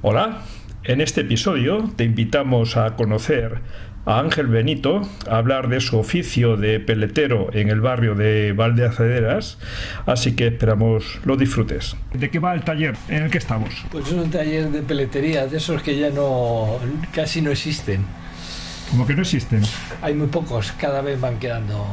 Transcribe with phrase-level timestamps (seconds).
[0.00, 0.42] Hola,
[0.84, 3.62] en este episodio te invitamos a conocer
[4.06, 9.58] a Ángel Benito, a hablar de su oficio de peletero en el barrio de Valdeacederas,
[10.06, 11.96] así que esperamos lo disfrutes.
[12.12, 13.70] ¿De qué va el taller en el que estamos?
[13.90, 16.78] Pues es un taller de peletería, de esos que ya no
[17.12, 18.06] casi no existen.
[18.92, 19.62] Como que no existen.
[20.00, 21.84] Hay muy pocos, cada vez van quedando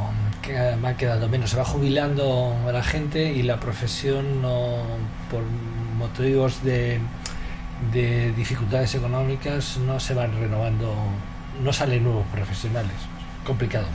[0.43, 4.83] que van quedando menos, se va jubilando la gente y la profesión no
[5.31, 5.41] por
[5.97, 6.99] motivos de,
[7.93, 10.93] de dificultades económicas no se van renovando,
[11.63, 12.93] no salen nuevos profesionales.
[13.45, 13.85] Complicado.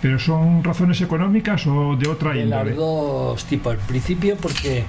[0.00, 2.70] ¿Pero son razones económicas o de otra De índole?
[2.70, 3.72] los dos tipos.
[3.74, 4.84] Al principio porque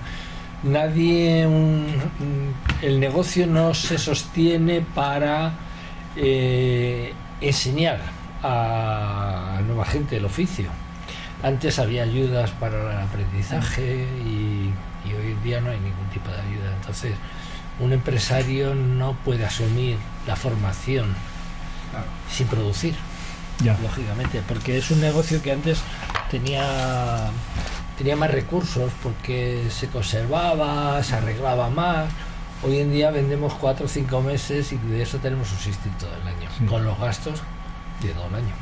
[0.64, 1.86] nadie, un-
[2.81, 5.52] el negocio no se sostiene para
[6.16, 8.00] eh, enseñar
[8.44, 10.66] a nueva gente el oficio.
[11.41, 14.72] Antes había ayudas para el aprendizaje y,
[15.08, 16.73] y hoy en día no hay ningún tipo de ayuda.
[16.80, 17.14] Entonces,
[17.80, 21.08] un empresario no puede asumir la formación
[22.32, 22.96] sin producir
[23.64, 23.78] Ya.
[23.82, 25.82] lógicamente, porque es un negocio que antes
[26.32, 27.30] tenía
[27.98, 32.10] tenía más recursos porque se conservaba, se arreglaba más.
[32.64, 36.28] Hoy en día vendemos cuatro o cinco meses y de eso tenemos subsistir todo el
[36.28, 36.66] año, Sí.
[36.66, 37.44] con los gastos
[38.02, 38.54] de todo el año.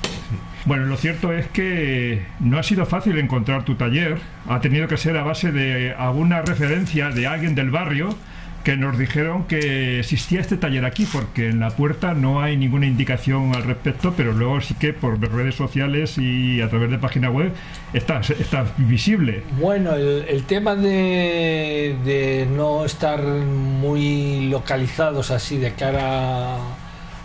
[0.65, 4.19] Bueno, lo cierto es que no ha sido fácil encontrar tu taller.
[4.49, 8.15] Ha tenido que ser a base de alguna referencia de alguien del barrio
[8.63, 12.85] que nos dijeron que existía este taller aquí, porque en la puerta no hay ninguna
[12.85, 17.29] indicación al respecto, pero luego sí que por redes sociales y a través de página
[17.29, 17.53] web
[17.93, 19.43] está, está visible.
[19.59, 26.57] Bueno, el, el tema de, de no estar muy localizados así de cara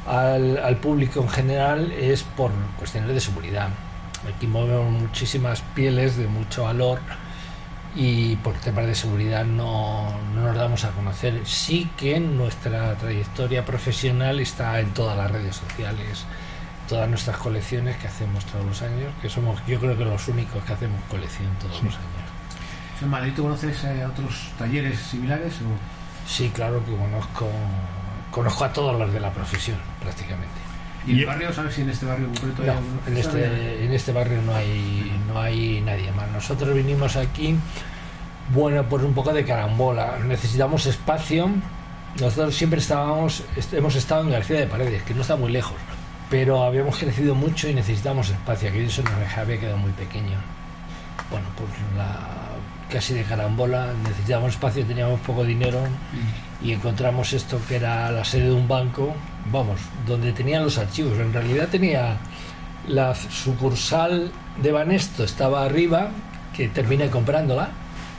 [0.06, 3.69] al, al público en general es por cuestiones de seguridad.
[4.34, 7.00] Aquí movemos muchísimas pieles de mucho valor
[7.97, 11.41] y por temas de seguridad no, no nos damos a conocer.
[11.47, 16.27] Sí que nuestra trayectoria profesional está en todas las redes sociales,
[16.89, 20.62] todas nuestras colecciones que hacemos todos los años, que somos yo creo que los únicos
[20.65, 22.27] que hacemos colección todos los años.
[23.01, 25.55] ¿En Madrid tú conoces eh, otros talleres similares?
[25.55, 26.28] O...
[26.28, 27.49] Sí, claro que conozco,
[28.31, 30.66] conozco a todos los de la profesión prácticamente.
[31.06, 32.75] ¿Y en Y- el barrio sabes si en este barrio concreto hay No,
[33.06, 36.28] en este, en este barrio no hay, no hay nadie más.
[36.31, 37.56] Nosotros vinimos aquí,
[38.53, 40.19] bueno, por un poco de carambola.
[40.27, 41.49] Necesitamos espacio.
[42.21, 45.77] Nosotros siempre estábamos, est- hemos estado en García de Paredes, que no está muy lejos,
[46.31, 48.71] pero habíamos crecido mucho y necesitamos espacio.
[48.71, 50.39] Aquí eso nos había quedado muy pequeño.
[51.31, 52.19] Bueno, pues la,
[52.91, 55.81] casi de carambola, necesitábamos espacio, teníamos poco dinero
[56.62, 59.15] y encontramos esto que era la sede de un banco,
[59.53, 61.19] vamos, donde tenían los archivos.
[61.19, 62.17] En realidad tenía
[62.89, 64.31] la sucursal
[64.62, 66.09] de Banesto, estaba arriba,
[66.56, 67.69] que terminé comprándola.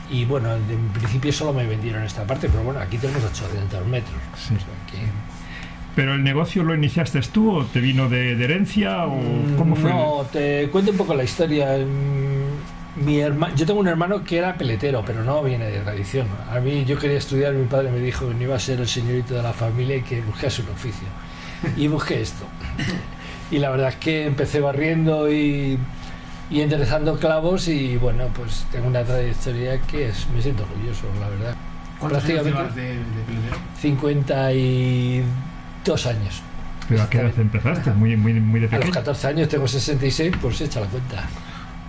[0.09, 4.15] Y bueno, en principio solo me vendieron esta parte, pero bueno, aquí tenemos 800 metros.
[4.37, 4.53] Sí.
[4.55, 5.07] O sea que-
[5.95, 9.19] ¿Pero el negocio lo iniciaste tú o te vino de, de herencia o
[9.57, 9.91] cómo fue?
[9.91, 11.75] Mm, No, te cuento un poco la historia.
[13.03, 16.27] Mi herma- yo tengo un hermano que era peletero, pero no viene de tradición.
[16.51, 18.87] A mí yo quería estudiar, mi padre me dijo que no iba a ser el
[18.87, 21.07] señorito de la familia y que buscase un oficio.
[21.75, 22.45] Y busqué esto.
[23.49, 25.79] Y la verdad es que empecé barriendo y,
[26.51, 31.29] y enderezando clavos y bueno, pues tengo una trayectoria que es, me siento orgulloso, la
[31.29, 31.55] verdad.
[31.97, 33.55] ¿Cuántos años prácticamente- de, de peletero?
[33.79, 36.41] 52 años.
[36.89, 37.91] ¿Pero a qué edad empezaste?
[37.91, 38.93] Muy, muy, muy de A los pequeño.
[38.93, 41.23] 14 años tengo 66, pues echa la cuenta.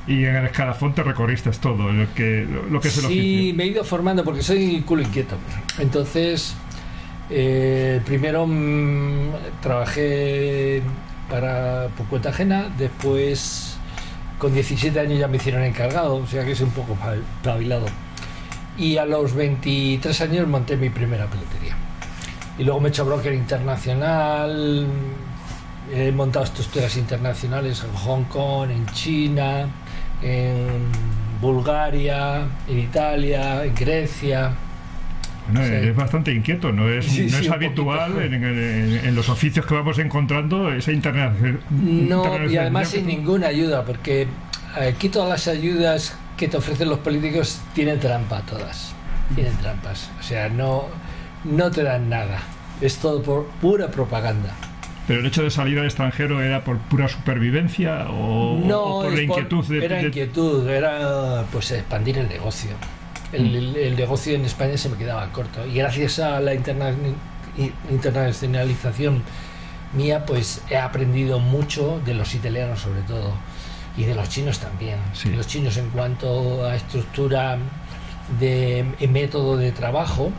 [0.09, 3.55] Y en el escalafón te recorriste todo, lo que, lo que es el sí, oficio.
[3.57, 5.37] me he ido formando porque soy culo inquieto.
[5.79, 6.55] Entonces,
[7.29, 9.29] eh, primero mm,
[9.61, 10.83] trabajé
[11.29, 13.77] para, por cuenta ajena, después
[14.39, 17.87] con 17 años ya me hicieron encargado, o sea que soy un poco pa- pabilado.
[18.79, 21.77] Y a los 23 años monté mi primera pelutería.
[22.59, 24.87] Y luego me he hecho broker internacional,
[25.93, 29.67] he montado estructuras internacionales en Hong Kong, en China,
[30.23, 30.67] en
[31.41, 34.51] Bulgaria, en Italia, en Grecia.
[35.55, 35.61] Sí.
[35.63, 39.31] es bastante inquieto, no es, Sí, no sí, es un habitual en, en- en los
[39.31, 41.33] oficios que vamos encontrando esa interna-
[41.71, 44.27] No, y además sin ninguna ayuda, porque
[44.79, 48.95] aquí todas las ayudas que te ofrecen los políticos tienen trampa, todas.
[49.35, 50.11] Tienen trampas.
[50.21, 50.85] O sea, no.
[51.45, 52.41] no te dan nada.
[52.83, 54.55] Es todo por pura propaganda.
[55.09, 59.13] Pero el hecho de salir al extranjero era por pura supervivencia o, no, o por
[59.15, 62.71] la inquietud de, era de- inquietud, era pues expandir el negocio.
[63.33, 63.57] El, Mm.
[63.57, 66.93] el- el negocio en España se me quedaba corto y gracias a la interna-
[67.91, 69.23] internacionalización
[69.95, 73.33] mía pues he aprendido mucho de los italianos sobre todo
[73.97, 74.99] y de los chinos también.
[75.13, 75.31] Sí.
[75.31, 77.59] Los chinos en cuanto a estructura
[78.39, 80.31] de en método de trabajo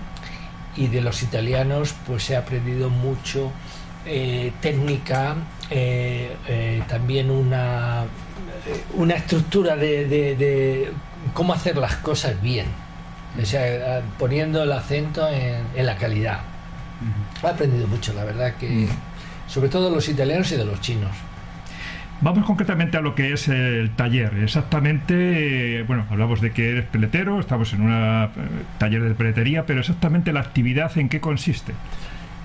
[0.78, 3.52] y de los italianos pues he aprendido mucho
[4.10, 5.36] eh, técnica
[5.70, 10.92] eh, eh, también una eh, una estructura de, de- de
[11.34, 12.66] cómo hacer las cosas bien.
[13.42, 16.40] O sea poniendo el acento en, en la calidad.
[17.44, 18.88] He aprendido mucho la verdad que
[19.48, 21.12] sobre todo de los italianos y de los chinos.
[22.22, 24.34] Vamos concretamente a lo que es el taller.
[24.44, 28.30] Exactamente, eh, bueno, hablamos de que eres peletero, estamos en un
[28.78, 31.72] taller de peletería, pero exactamente la actividad en qué consiste.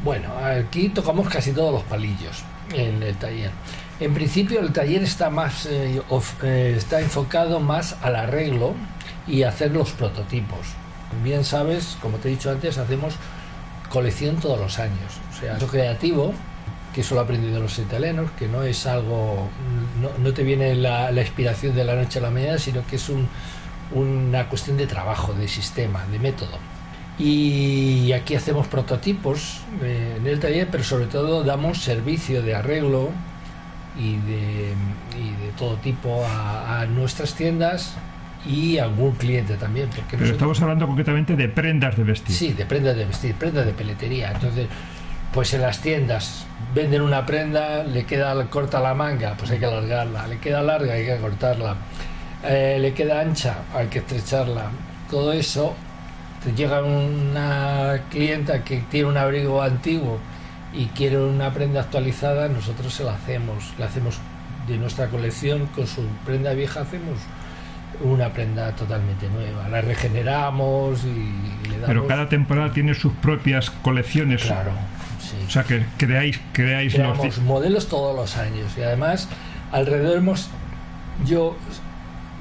[0.05, 2.43] Bueno, aquí tocamos casi todos los palillos
[2.75, 3.51] en el taller.
[4.01, 6.01] En principio el taller está más eh,
[6.43, 8.75] eh, está enfocado más al arreglo
[9.27, 10.59] y hacer los prototipos.
[11.23, 13.15] Bien sabes, como te he dicho antes, hacemos
[13.89, 15.21] colección todos los años.
[15.33, 16.35] O sea, eso creativo,
[16.93, 19.49] que eso lo he aprendido los italianos, que no es algo,
[20.03, 22.97] no, no te viene la, la inspiración de la noche a la mañana, sino que
[22.97, 23.29] es un-
[23.93, 26.59] una cuestión de trabajo, de sistema, de método.
[27.19, 33.11] Y aquí hacemos prototipos eh, en el taller, pero sobre todo damos servicio de arreglo
[33.97, 34.73] y de,
[35.17, 37.95] y de todo tipo a, a nuestras tiendas
[38.45, 39.89] y a algún cliente también.
[39.91, 42.35] Porque Pero nosotros- estamos hablando concretamente de prendas de vestir.
[42.35, 44.33] Sí, de prendas de vestir, prendas de peletería.
[44.33, 44.67] Entonces,
[45.33, 49.67] pues en las tiendas venden una prenda, le queda corta la manga, pues hay que
[49.67, 50.27] alargarla.
[50.27, 51.77] Le queda larga, hay que cortarla.
[52.45, 54.71] Eh, le queda ancha, hay que estrecharla.
[55.09, 55.75] Todo eso,
[56.53, 60.19] llega una clienta que tiene un abrigo antiguo
[60.73, 63.73] y quiere una prenda actualizada, nosotros se la hacemos.
[63.79, 64.19] La hacemos
[64.67, 67.19] de nuestra colección, con su prenda vieja hacemos
[68.03, 69.69] una prenda totalmente nueva.
[69.69, 71.87] La regeneramos y le damos...
[71.87, 74.43] Pero cada temporada tiene sus propias colecciones.
[74.43, 74.73] Claro,
[75.21, 75.37] sí.
[75.47, 79.29] O sea que creáis, creáis los Creamos modelos todos los años y además
[79.71, 80.49] alrededor hemos
[81.25, 81.57] yo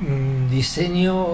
[0.02, 1.28] mm, diseño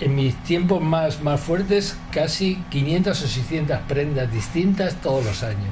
[0.00, 5.68] en mis tiempos más, más fuertes casi 500 o 600 prendas distintas todos los años.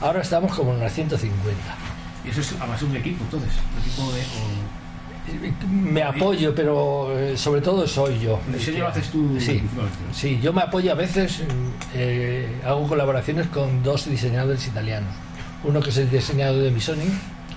[0.00, 1.56] Ahora estamos como en unas 150.
[2.24, 3.50] Y eso es a base de un equipo, entonces.
[3.74, 4.20] Un equipo de.
[4.22, 4.78] o-
[5.70, 8.40] Me apoyo, pero eh, sobre todo soy yo.
[8.52, 9.62] el lo haces tú Sí.
[10.12, 11.42] Sí, yo me apoyo a veces,
[11.94, 15.10] eh, hago colaboraciones con dos diseñadores italianos.
[15.64, 17.04] Uno que es el diseñador de Misoni,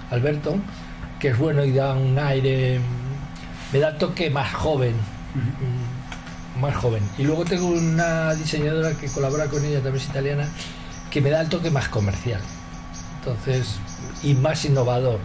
[0.09, 0.55] Alberto,
[1.19, 4.93] que es bueno y da un aire, mm, me da toque más joven,
[5.35, 5.80] mm,
[6.61, 7.03] más joven.
[7.17, 10.47] Y luego tengo una diseñadora que colabora con ella, también es italiana,
[11.09, 12.39] que me da el toque más comercial.
[13.19, 13.77] Entonces,
[14.23, 15.19] y más innovador,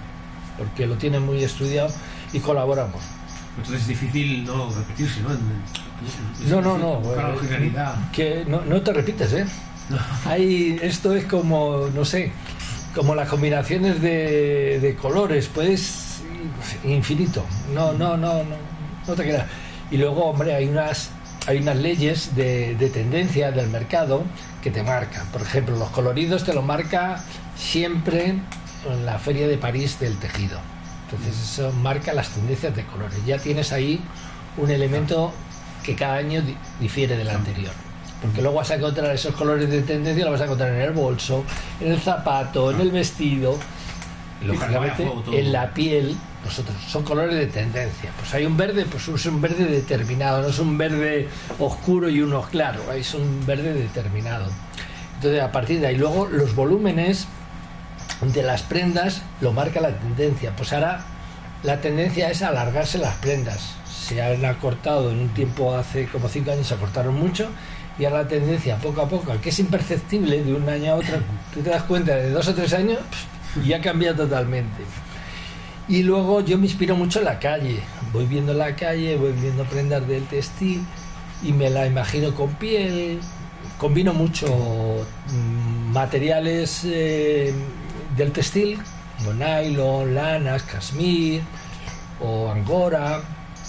[0.58, 1.88] porque lo tiene muy estudiado
[2.32, 3.02] y colaboramos.
[3.56, 5.30] Entonces es difícil no repetirse, ¿no?
[5.30, 7.00] En- No, no, es no.
[7.14, 7.34] eh.
[8.12, 9.46] Que no, no te repites, ¿eh?
[10.26, 12.32] Hay, esto es como, no sé,
[12.94, 16.20] como las combinaciones de, de colores, pues
[16.84, 17.44] infinito.
[17.72, 18.56] No, no, no, no,
[19.06, 19.46] no te quedas.
[19.90, 21.10] Y luego, hombre, hay unas,
[21.46, 24.23] hay unas leyes de, de tendencia del mercado
[24.62, 25.26] que te marcan.
[25.28, 27.23] Por ejemplo, los coloridos te lo marca
[27.56, 28.35] siempre
[28.90, 30.59] en la feria de París del tejido.
[31.11, 33.18] Entonces eso marca las tendencias de colores.
[33.26, 34.00] Ya tienes ahí
[34.56, 35.32] un elemento
[35.85, 37.73] que cada año di- difiere del anterior.
[38.20, 40.90] Porque luego vas a encontrar esos colores de tendencia, lo vas a encontrar en el
[40.92, 41.44] bolso,
[41.80, 43.56] en el zapato, en el vestido,
[44.42, 45.04] y lógicamente
[45.38, 46.16] en la piel.
[46.46, 48.12] Nosotros son colores de tendencia.
[48.18, 52.20] Pues hay un verde, pues es un verde determinado, no es un verde oscuro y
[52.20, 54.46] uno claro, es un verde determinado.
[55.16, 57.26] Entonces a partir de ahí, luego los volúmenes
[58.20, 60.54] de las prendas lo marca la tendencia.
[60.56, 61.04] Pues ahora
[61.64, 63.74] la tendencia es alargarse las prendas.
[63.90, 67.48] Se han acortado en un tiempo, hace como cinco años se acortaron mucho
[67.98, 71.16] y ahora la tendencia poco a poco, que es imperceptible de un año a otro,
[71.52, 73.00] tú te das cuenta de dos o tres años
[73.64, 74.84] y ha cambiado totalmente.
[75.88, 77.81] Y luego yo me inspiro mucho en la calle.
[78.12, 80.85] Voy viendo la calle, voy viendo prendas del textil
[81.43, 83.21] y me la imagino con piel.
[83.78, 87.52] Combino mucho mm, materiales eh,
[88.16, 88.78] del textil,
[89.19, 91.43] como nylon, lanas, cashmere
[92.21, 93.21] o angora,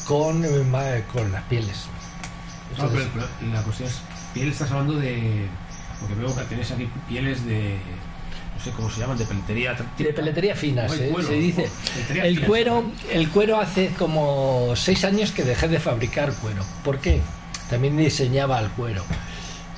[0.08, 1.88] con, eh, con las pieles.
[2.78, 4.02] No, pero, pero la cuestión es,
[4.34, 5.48] piel estás hablando de...
[6.00, 7.80] Porque veo que tienes aquí pieles de...
[8.58, 9.76] No sé cómo se llaman, de peletería.
[9.98, 11.70] de peletería fina, se, cuero, se dice.
[12.24, 16.64] El cuero, el cuero hace como seis años que dejé de fabricar cuero.
[16.84, 17.22] ¿Por qué?
[17.70, 19.04] También diseñaba el cuero.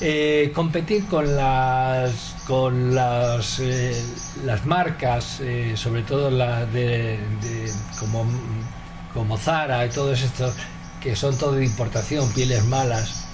[0.01, 4.01] eh, competir con las con las eh,
[4.45, 8.25] las marcas eh, sobre todo las de, de- como
[9.13, 10.53] como Zara y todos estos
[11.01, 13.27] que son todo de importación pieles malas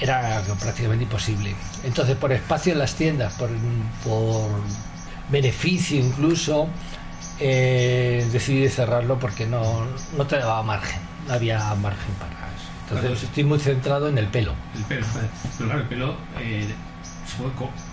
[0.00, 3.50] era prácticamente imposible entonces por espacio en las tiendas por,
[4.04, 4.48] por
[5.30, 6.68] beneficio incluso
[7.40, 9.84] eh, decidí cerrarlo porque no,
[10.16, 13.26] no te daba margen no había margen para eso entonces Claro.
[13.26, 15.06] estoy muy centrado en el pelo El pelo.
[15.58, 16.68] Pero claro, el pelo eh,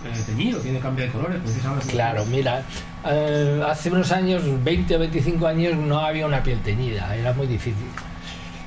[0.05, 1.41] eh, teñido, tiene cambio de colores.
[1.43, 2.63] Pues Claro, mira,
[3.05, 7.45] eh, hace unos años, 20 o 25 años, no había una piel teñida, era muy
[7.47, 7.85] difícil.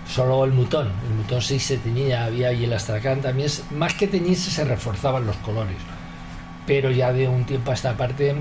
[0.08, 4.08] Solo el mutón, el mutón sí se teñía, había y el astracán también, más que
[4.08, 5.76] teñirse se reforzaban los colores.
[6.66, 8.34] Pero ya de un tiempo a esta parte,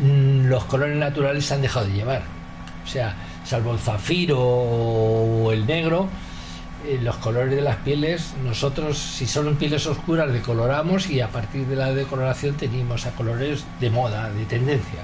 [0.00, 2.22] mm, los colores naturales se han dejado de llevar.
[2.84, 3.14] O sea,
[3.44, 6.08] salvo el zafiro o el negro,
[6.84, 11.66] eh, los colores de las pieles, nosotros, si son pieles oscuras, decoloramos y a partir
[11.66, 15.00] de la decoloración teníamos a colores de moda, de tendencia.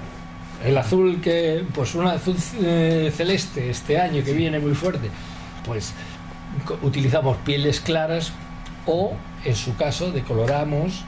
[0.64, 5.08] El azul que, pues un azul eh, celeste este año que viene muy fuerte,
[5.68, 5.94] pues
[6.82, 8.32] utilizamos pieles claras
[8.86, 9.12] o,
[9.44, 11.04] en su caso, decoloramos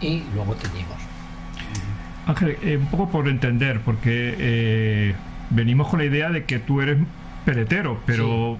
[0.00, 0.96] y luego teñimos.
[2.26, 5.14] Ángel, eh, un poco por entender, porque eh,
[5.50, 6.98] venimos con la idea de que tú eres
[7.44, 8.58] peletero, pero,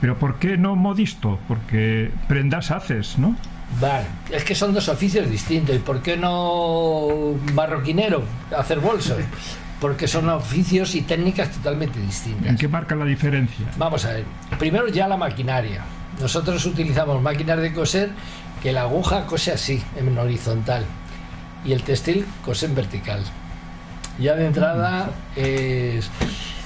[0.00, 1.38] pero ¿por qué no modisto?
[1.46, 3.36] Porque prendas haces, ¿no?
[3.80, 5.76] Vale, es que son dos oficios distintos.
[5.76, 8.22] ¿Y por qué no marroquinero,
[8.56, 9.18] hacer bolsos?
[9.80, 12.48] Porque son oficios y técnicas totalmente distintas.
[12.48, 13.66] ¿En qué marca la diferencia?
[13.76, 14.24] Vamos a ver,
[14.58, 15.84] primero ya la maquinaria.
[16.20, 18.10] Nosotros utilizamos máquinas de coser
[18.62, 20.84] que la aguja cose así, en horizontal,
[21.64, 23.22] y el textil cose en vertical.
[24.18, 25.10] Ya de entrada,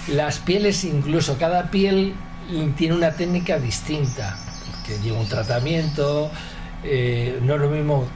[0.08, 2.14] las pieles, incluso cada piel
[2.76, 4.38] tiene una técnica distinta,
[4.86, 6.30] que lleva un tratamiento,
[6.82, 8.06] eh, no es lo mismo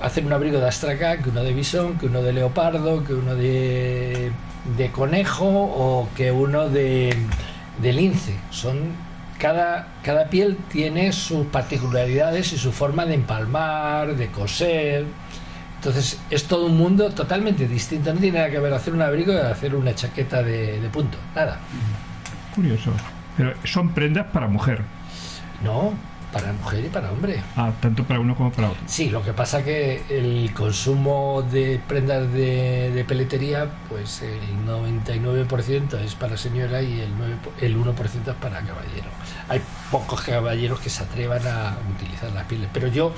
[0.00, 3.34] hacer un abrigo de astracán que uno de bisón, que uno de leopardo, que uno
[3.34, 4.32] de,
[4.76, 7.14] de conejo o que uno de,
[7.80, 8.34] de lince.
[8.50, 8.78] Son
[9.38, 15.04] cada, cada piel tiene sus particularidades y su forma de empalmar, de coser.
[15.76, 18.12] Entonces es todo un mundo totalmente distinto.
[18.12, 21.16] No tiene nada que ver hacer un abrigo y hacer una chaqueta de, de punto.
[21.34, 21.58] Nada.
[22.54, 22.92] Curioso.
[23.36, 24.82] Pero son prendas para mujer,
[25.64, 25.94] No,
[26.32, 27.42] para mujer y para hombre.
[27.56, 28.80] ah, tanto para uno como para otro.
[28.86, 35.98] Sí, lo que pasa que el consumo de prendas de, de peletería, pues el 99%
[36.00, 37.94] es para señora y el, 9 po- el 1%
[38.30, 39.10] es para caballero.
[39.48, 39.60] Hay
[39.90, 43.12] pocos caballeros que se atrevan a utilizar las pieles, pero yo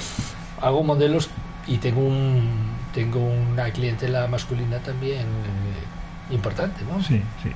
[0.61, 1.28] hago modelos
[1.66, 7.02] y tengo un tengo una clientela masculina también eh, importante, ¿no?
[7.02, 7.50] Sí, sí.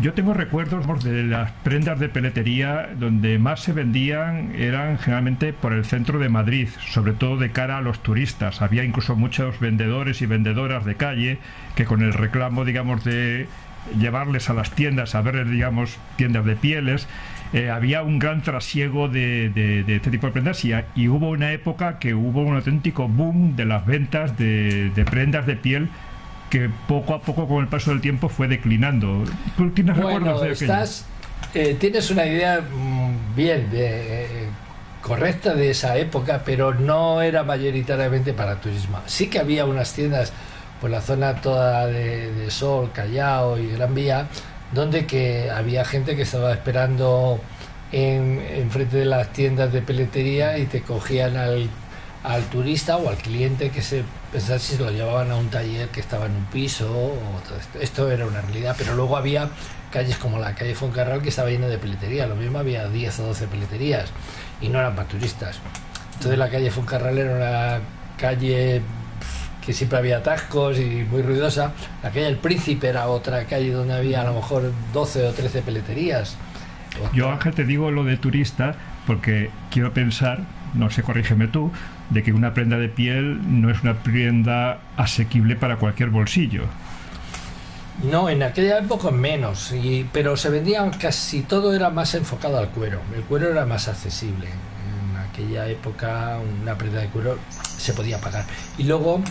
[0.00, 5.72] Yo tengo recuerdos de las prendas de peletería donde más se vendían eran generalmente por
[5.72, 8.60] el centro de Madrid, sobre todo de cara a los turistas.
[8.60, 11.38] Había incluso muchos vendedores y vendedoras de calle
[11.76, 13.46] que con el reclamo, digamos, de
[13.98, 17.06] llevarles a las tiendas a ver, digamos, tiendas de pieles,
[17.52, 21.28] eh, había un gran trasiego de, de- de este tipo de prendas y, y hubo
[21.30, 25.88] una época que hubo un auténtico boom de las ventas de, de prendas de piel
[26.50, 29.24] que poco a poco con el paso del tiempo fue declinando.
[29.56, 30.80] ¿Tú tienes Bueno, recuerdos de aquello?
[30.80, 31.06] estás,
[31.54, 34.48] eh, tienes una idea mm, bien de, eh,
[35.00, 39.00] correcta de esa época, pero no era mayoritariamente para turismo.
[39.06, 40.32] Sí que había unas tiendas
[40.80, 44.28] por la zona toda de, de Sol, Callao y Gran Vía,
[44.72, 47.40] donde que había gente que estaba esperando
[47.92, 51.68] en, en frente de las tiendas de peletería y te cogían al,
[52.24, 54.02] al turista o al cliente que se
[54.34, 57.40] pensaba si se lo llevaban a un taller que estaba en un piso o
[57.80, 58.10] esto.
[58.10, 59.48] Era una realidad, pero luego había
[59.92, 63.26] calles como la calle Foncarral que estaba llena de peletería, lo mismo había 10 o
[63.28, 64.10] 12 peleterías
[64.60, 65.60] y no eran para turistas.
[66.14, 67.80] Entonces la calle Foncarral era una
[68.18, 68.82] calle
[69.64, 71.72] que siempre había atascos y muy ruidosa.
[72.02, 75.62] La calle El Príncipe era otra calle donde había a lo mejor 12 o 13
[75.62, 76.36] peleterías.
[77.12, 78.74] Yo, Ángel, te digo lo de turista
[79.06, 80.40] porque quiero pensar,
[80.74, 81.70] no sé, corrígeme tú,
[82.10, 86.64] de que una prenda de piel no es una prenda asequible para cualquier bolsillo.
[88.02, 92.68] No, en aquella época menos, y, pero se vendía casi todo era más enfocado al
[92.70, 93.00] cuero.
[93.14, 94.48] El cuero era más accesible.
[94.48, 98.44] En aquella época una prenda de cuero se podía pagar.
[98.78, 99.22] Y luego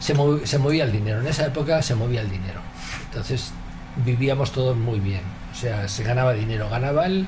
[0.00, 1.20] se, movi- se movía el dinero.
[1.20, 2.60] En esa época se movía el dinero.
[3.06, 3.52] Entonces
[4.04, 5.22] vivíamos todos muy bien.
[5.52, 6.68] O sea, se ganaba dinero.
[6.68, 7.24] Ganaba el,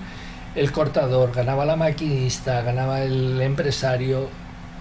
[0.54, 4.28] el cortador, ganaba la maquinista, ganaba el empresario.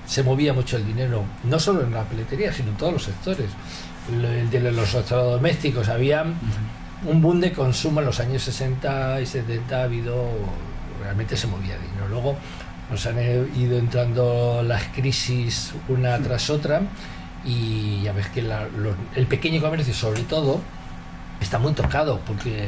[0.06, 3.48] Se movía mucho el dinero, no solo en la peletería, sino en todos los sectores.
[4.12, 6.26] El de los electrodomésticos, había
[7.06, 10.26] un boom de consumo en los años 60 y 70 ha habido
[11.02, 12.36] realmente se movía dinero luego
[12.92, 13.18] nos han
[13.56, 16.82] ido entrando las crisis una tras otra
[17.46, 18.68] y ya ves que la-
[19.16, 20.60] el pequeño comercio sobre todo
[21.40, 22.68] está muy tocado porque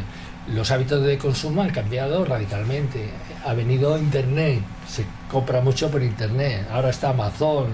[0.53, 3.10] los hábitos de consumo han cambiado radicalmente.
[3.46, 6.67] Ha venido Internet, se compra mucho por Internet.
[6.72, 7.67] Ahora está Amazon,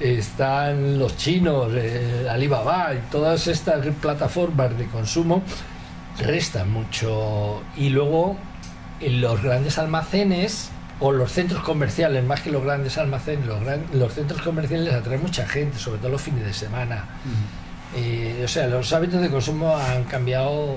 [0.00, 5.42] están los chinos, eh, Alibaba y todas estas plataformas de consumo
[6.18, 7.62] restan mucho.
[7.76, 8.36] Y luego
[9.00, 13.84] en los grandes almacenes o los centros comerciales, más que los grandes almacenes, los, gran-
[13.92, 17.04] los centros comerciales atraen mucha gente, sobre todo los fines de semana.
[17.96, 20.76] Eh, o sea, los hábitos de consumo han cambiado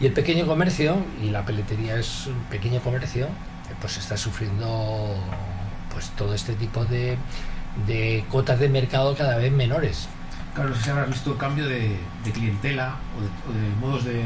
[0.00, 5.14] y el pequeño comercio, y la peletería es un pequeño comercio, eh, pues está sufriendo
[5.92, 7.16] pues todo este tipo de,
[7.86, 10.08] de cotas de mercado cada vez menores.
[10.54, 13.28] Claro, no sé si habrás visto el cambio de, de clientela o de,
[13.60, 14.24] o de modos de,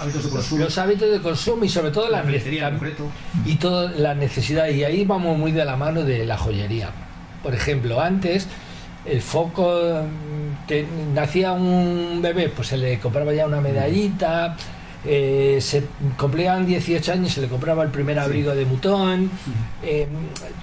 [0.00, 0.64] hábitos de consumo.
[0.64, 3.04] Los hábitos de consumo y sobre todo la, la peletería la- en concreto.
[3.44, 6.90] y toda la necesidad y ahí vamos muy de la mano de la joyería
[7.42, 8.48] por ejemplo antes
[9.04, 10.02] el foco
[10.66, 14.56] que nacía un bebé pues se le compraba ya una medallita
[15.04, 15.84] eh, se
[16.18, 19.30] cumplían 18 años se le compraba el primer abrigo de mutón
[19.84, 20.08] eh,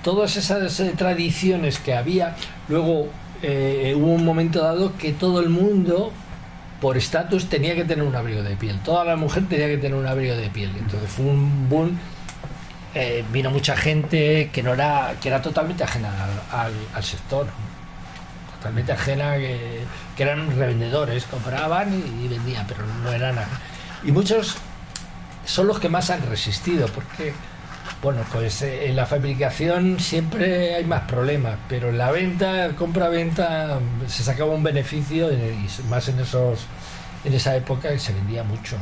[0.03, 2.35] todas esas eh, tradiciones que había
[2.67, 3.07] luego
[3.95, 6.11] hubo un momento dado que todo el mundo
[6.79, 8.79] por estatus tenía que tener un abrigo de piel.
[8.85, 10.69] Toda la mujer tenía que tener un abrigo de piel.
[10.77, 11.97] Entonces fue un boom.
[13.31, 16.09] vino mucha gente que no era que era totalmente ajena
[16.51, 17.47] al, al- al sector.
[18.63, 19.81] Totalmente ajena, que,
[20.17, 23.35] eran revendedores, compraban y, vendían, pero no eran.
[24.05, 24.55] Y muchos
[25.43, 27.33] son los que más han resistido, porque,
[28.01, 33.79] bueno, pues eh, en la fabricación siempre hay más problemas, pero en la venta, compra-venta,
[34.07, 36.65] se sacaba un beneficio y más en esos
[37.25, 38.77] en esa época se vendía mucho.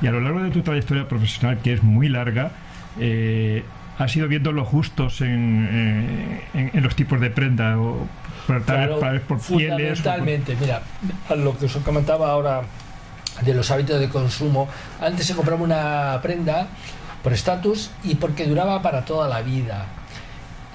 [0.00, 2.52] Y a lo largo de tu trayectoria profesional, que es muy larga,
[2.98, 3.64] eh,
[4.02, 8.06] has ido viendo los justos en, eh, en- en los tipos de prenda, o
[8.48, 9.22] vez- Claro, por pieles.
[9.22, 10.82] o por- fundamentalmente, mira,
[11.28, 12.62] a lo que os comentaba ahora
[13.42, 14.68] de los hábitos de consumo,
[15.00, 16.66] antes se compraba una prenda
[17.22, 19.84] por estatus y porque duraba para toda la vida.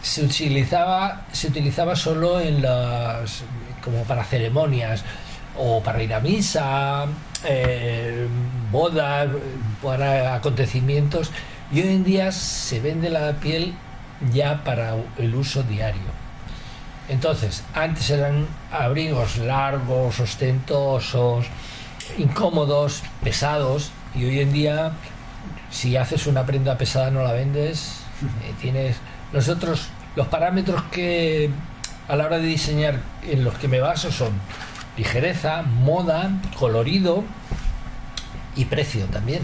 [0.02, 3.44] Se utilizaba, se utilizaba solo en las
[3.84, 5.04] como para ceremonias
[5.58, 7.06] o para ir a misa,
[7.44, 8.28] eh,
[8.72, 9.28] bodas,
[9.84, 11.32] para acontecimientos
[11.72, 13.74] y hoy en día se vende la piel
[14.34, 16.26] ya para el uso diario.
[17.08, 21.46] Entonces, antes eran abrigos largos, ostentosos,
[22.18, 24.94] incómodos, pesados, y hoy en día,
[25.70, 28.00] si haces una prenda pesada no la vendes,
[28.44, 28.98] eh, tienes...
[29.34, 31.50] Nosotros, los parámetros que
[32.08, 34.32] a la hora de diseñar en los que me baso son
[34.98, 37.24] ligereza, moda, colorido
[38.56, 39.44] y precio también,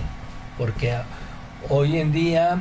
[0.58, 0.96] porque
[1.70, 2.60] hoy en día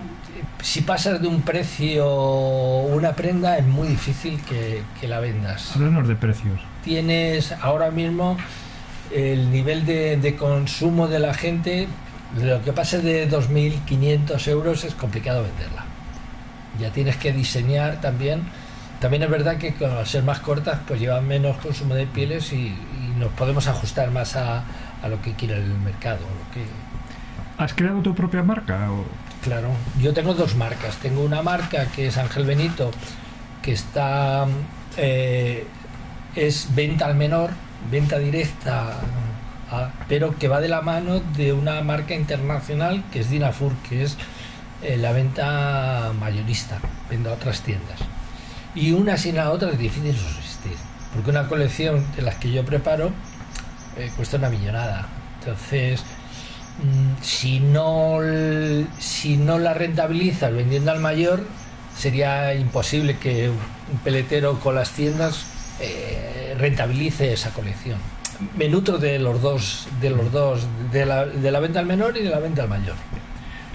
[0.62, 5.74] si pasas de un precio una prenda es muy difícil que, que la vendas.
[5.76, 6.60] Háblanos de precios.
[6.84, 8.36] Tienes ahora mismo
[9.14, 11.88] el nivel de, de consumo de la gente,
[12.40, 15.84] lo que pase de 2.500 euros es complicado venderla.
[16.78, 18.42] Ya tienes que diseñar también.
[19.00, 22.52] También es verdad que con- al ser más cortas pues llevan menos consumo de pieles
[22.52, 24.62] y, y nos podemos ajustar más a,
[25.02, 26.18] a lo que quiere el mercado.
[26.20, 26.60] lo que,
[27.60, 28.88] ¿Has creado tu propia marca?
[29.42, 29.68] Claro,
[30.00, 30.96] yo tengo dos marcas.
[30.96, 32.90] Tengo una marca que es Ángel Benito,
[33.60, 34.46] que está
[34.96, 35.66] eh,
[36.34, 37.50] es venta al menor,
[37.90, 38.96] venta directa,
[40.08, 44.16] pero que va de la mano de una marca internacional que es Dinafur, que es
[44.82, 46.78] eh, la venta mayorista,
[47.10, 48.00] vendo a otras tiendas.
[48.74, 50.78] Y una sin la otra es difícil subsistir,
[51.12, 53.10] porque una colección de las que yo preparo
[53.98, 55.08] eh, cuesta una millonada.
[55.40, 56.02] Entonces,
[57.20, 58.18] si no,
[58.98, 61.44] si no la rentabilizas vendiendo al mayor,
[61.96, 65.46] sería imposible que un peletero con las tiendas
[65.80, 67.98] eh, rentabilice esa colección.
[68.56, 72.16] Me nutro de los dos, de los dos, de la, de la venta al menor
[72.16, 72.96] y de la venta al mayor.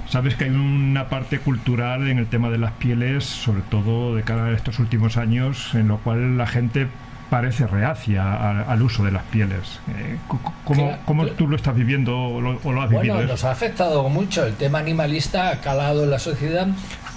[0.09, 4.23] Sabes que hay una parte cultural en el tema de las pieles, sobre todo de
[4.23, 6.87] cara a estos últimos años, en lo cual la gente
[7.29, 9.79] parece reacia al uso de las pieles.
[9.95, 13.15] Eh, ¿Cómo, Claro, cómo tú lo estás viviendo o lo, o lo has vivido?
[13.15, 13.33] Bueno, eso?
[13.33, 14.45] nos ha afectado mucho.
[14.45, 16.67] El tema animalista ha calado en la sociedad,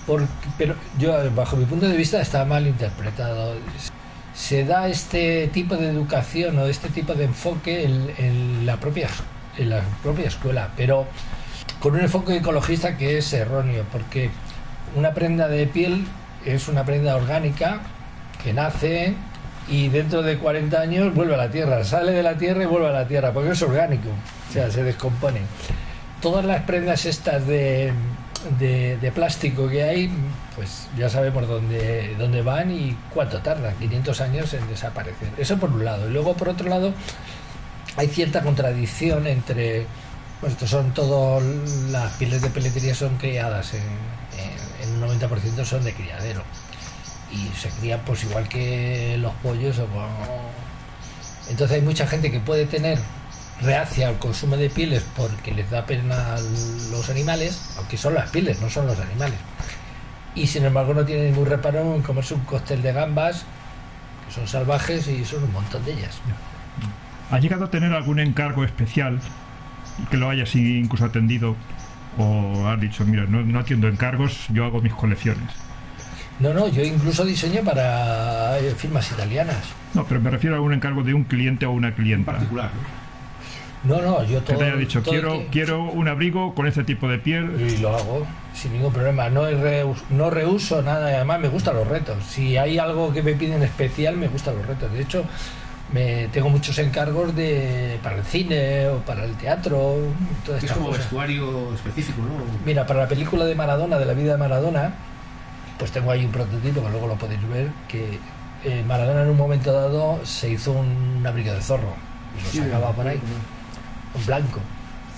[0.06, 3.54] porque, pero yo, bajo mi punto de vista, está mal interpretado.
[4.34, 9.08] Se da este tipo de educación o este tipo de enfoque en, en la, propia,
[9.56, 11.06] en la propia escuela, pero
[11.80, 14.30] con un enfoque ecologista que es erróneo, porque
[14.96, 16.04] una prenda de piel
[16.44, 17.80] es una prenda orgánica
[18.42, 19.14] que nace
[19.68, 22.88] y dentro de 40 años vuelve a la tierra, sale de la tierra y vuelve
[22.88, 24.08] a la tierra, porque es orgánico,
[24.48, 25.40] o sea, se descompone.
[26.22, 27.92] Todas las prendas estas de,
[28.58, 30.10] de, plástico que hay,
[30.56, 35.28] pues ya sabemos dónde, dónde van y cuánto tardan, 500 años en desaparecer.
[35.36, 36.08] Eso por un lado.
[36.08, 36.92] Y luego por otro lado,
[37.96, 39.86] hay cierta contradicción entre,
[40.40, 41.42] pues estos son todos,
[41.90, 43.82] las pieles de peletería son criadas, en,
[44.82, 46.42] en, en un 90% son de criadero.
[47.30, 49.80] Y se crían pues igual que los pollos
[51.48, 52.98] Entonces hay mucha gente que puede tener
[53.60, 56.40] reacia al consumo de pieles porque les da pena a
[56.90, 59.38] los animales, aunque son las pieles, no son los animales.
[60.34, 63.44] Y sin embargo no tienen ningún reparo en comerse un cóctel de gambas,
[64.26, 66.20] que son salvajes y son un montón de ellas.
[67.30, 69.20] ¿Ha llegado a tener algún encargo especial
[70.10, 71.56] que lo hayas incluso atendido?
[72.16, 75.67] ¿O has dicho, mira, no atiendo encargos, yo hago mis colecciones?
[76.40, 79.56] No, no, yo incluso diseño para eh, firmas italianas.
[79.94, 82.32] No, pero me refiero a un encargo de un cliente o una En clienta.
[82.32, 82.70] particular.
[83.84, 84.00] ¿no?
[84.02, 84.58] No, yo Que todo.
[84.58, 87.68] te haya dicho, quiero, que- quiero un abrigo con este tipo de piel.
[87.70, 89.28] Y lo hago sin ningún problema.
[89.30, 92.16] No, reus- no rehuso nada y además me gustan los retos.
[92.28, 94.92] Si hay algo que me piden especial, me gustan los retos.
[94.92, 95.24] De hecho,
[95.92, 99.96] me tengo muchos encargos de para el cine o para el teatro.
[100.60, 102.28] Es como vestuario específico, ¿no?
[102.66, 104.92] Mira, para la película de Maradona, de la vida de Maradona,
[105.78, 108.18] pues tengo ahí un prototipo que luego lo podéis ver, que
[108.64, 111.94] eh, Maradona en un momento dado se hizo un abrigo de zorro
[112.38, 113.20] y lo Sí, sacaba por ahí,
[114.14, 114.60] un blanco.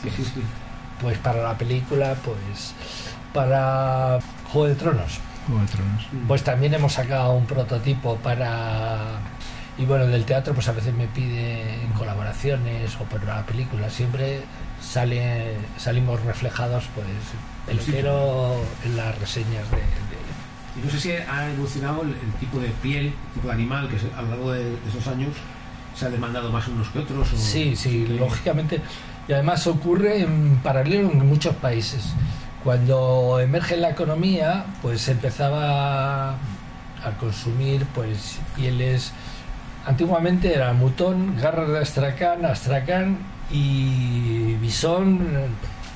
[0.02, 0.42] Sí, sí, sí.
[1.00, 2.74] Pues para la película, pues
[3.32, 4.18] para
[4.52, 6.06] Juego de Tronos, Juego de Tronos.
[6.28, 9.18] pues también hemos sacado un prototipo para...
[9.78, 14.42] Y bueno, del teatro pues a veces me piden colaboraciones o para la película, siempre
[14.82, 17.06] sale, salimos reflejados pues
[17.66, 19.78] peluquero en las reseñas de,
[20.76, 23.88] Y no sé si ha evolucionado el, el tipo de piel, el tipo de animal
[23.88, 25.30] que a lo largo de, de esos años
[25.94, 27.32] se ha demandado más unos que otros.
[27.32, 28.80] O, Sí, sí, lógicamente.
[29.28, 32.14] Y además ocurre en paralelo en muchos países.
[32.64, 39.12] Cuando emerge la economía, pues se empezaba a consumir pues pieles.
[39.86, 43.18] Antiguamente era mutón, garras de astracán, astracán
[43.50, 45.26] y bisón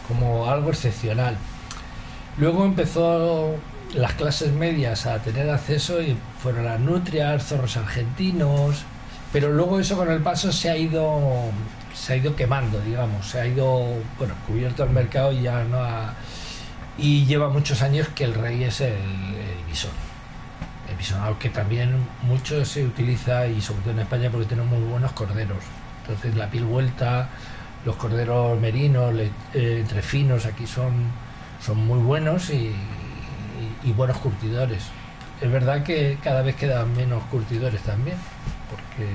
[0.08, 1.36] como algo excepcional.
[2.38, 3.56] Luego empezó
[3.94, 8.84] las clases medias a tener acceso y fueron las nutrias, zorros argentinos,
[9.32, 11.50] pero luego eso con el paso se ha ido
[11.94, 13.86] se ha ido quemando, digamos, se ha ido,
[14.18, 16.12] bueno, cubierto el mercado y ya no ha,
[16.98, 19.92] y lleva muchos años que el rey es el, el bisón.
[20.90, 24.88] El bisón, aunque también mucho se utiliza y sobre todo en España porque tenemos muy
[24.88, 25.58] buenos corderos.
[26.02, 27.28] Entonces la piel vuelta,
[27.86, 30.92] los corderos merinos, le- eh, entre finos aquí son,
[31.64, 32.74] son muy buenos y,
[33.84, 34.82] y- y buenos curtidores.
[35.40, 38.16] Es verdad que cada vez quedan menos curtidores también,
[38.70, 39.08] porque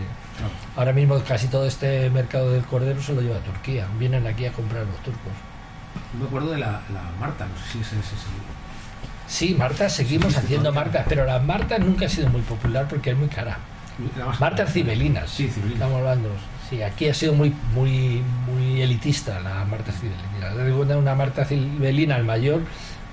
[0.75, 3.87] ahora mismo casi todo este mercado del cordero se lo lleva a Turquía.
[3.97, 5.31] Vienen aquí a comprar los turcos.
[6.19, 8.15] Me acuerdo de la, la Marta, no sé si es ese.
[9.27, 10.71] Sí, Marta, seguimos Sí, haciendo.
[10.71, 13.57] Marta, pero la Marta nunca ha sido muy popular porque es muy cara.
[14.39, 15.29] Marta Cibelinas.
[15.29, 15.73] Sí, Cibelinas.
[15.73, 16.29] Estamos hablando.
[16.69, 20.97] Sí, aquí ha sido muy muy muy elitista la Marta Cibelina.
[20.97, 22.61] Una Marta Cibelina al mayor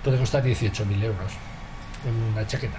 [0.07, 1.33] puede costar 18.000 euros
[2.07, 2.79] en una chaqueta.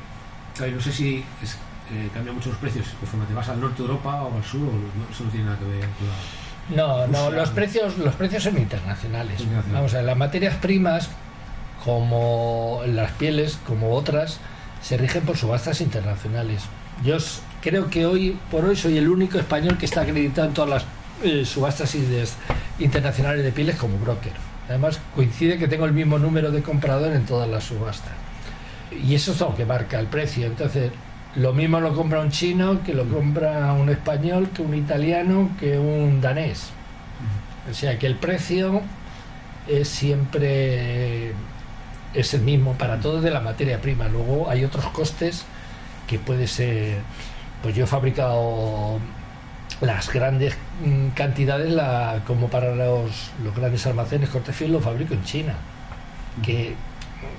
[0.55, 1.55] Claro, no sé si es,
[1.91, 4.61] eh, cambia mucho los precios conforme te vas al norte de Europa o al sur,
[4.61, 6.83] o no, eso no tiene nada que ver con la...
[6.83, 7.41] No, no, Rusia.
[7.41, 9.41] los precios, los precios son internacionales.
[9.41, 9.73] Internacionales.
[9.73, 11.09] Vamos a ver, las materias primas,
[11.83, 14.39] como las pieles, como otras,
[14.81, 16.63] se rigen por subastas internacionales.
[17.03, 17.17] Yo
[17.61, 20.85] creo que hoy por hoy soy el único español que está acreditado en todas las
[21.23, 21.93] eh, subastas
[22.79, 24.46] internacionales de pieles como broker.
[24.69, 28.13] Además, coincide que tengo el mismo número de comprador en todas las subastas.
[28.91, 30.47] Y eso es lo que marca el precio.
[30.47, 30.91] Entonces,
[31.35, 35.77] lo mismo lo compra un chino que lo compra un español, que un italiano, que
[35.77, 36.69] un danés.
[37.69, 38.81] O sea que el precio
[39.67, 41.33] es siempre
[42.13, 44.07] es el mismo para todo de la materia prima.
[44.07, 45.45] Luego hay otros costes
[46.07, 46.99] que puede ser,
[47.61, 48.99] pues yo he fabricado
[49.81, 55.23] las grandes mm, cantidades, la, como para los, los grandes almacenes cortefiel, lo fabrico en
[55.23, 55.53] China.
[56.41, 56.75] Que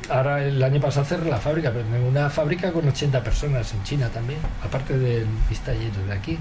[0.09, 3.83] ahora el año pasado cerré la fábrica, pero tengo una fábrica con 80 personas en
[3.85, 6.38] China también, aparte del mis talleres de aquí.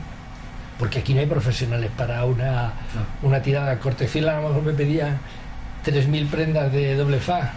[0.79, 3.07] Porque aquí no hay profesionales para una, Claro.
[3.23, 5.17] una tirada cortefil, a lo mejor me pedían
[5.85, 7.53] 3.000 prendas de doble fa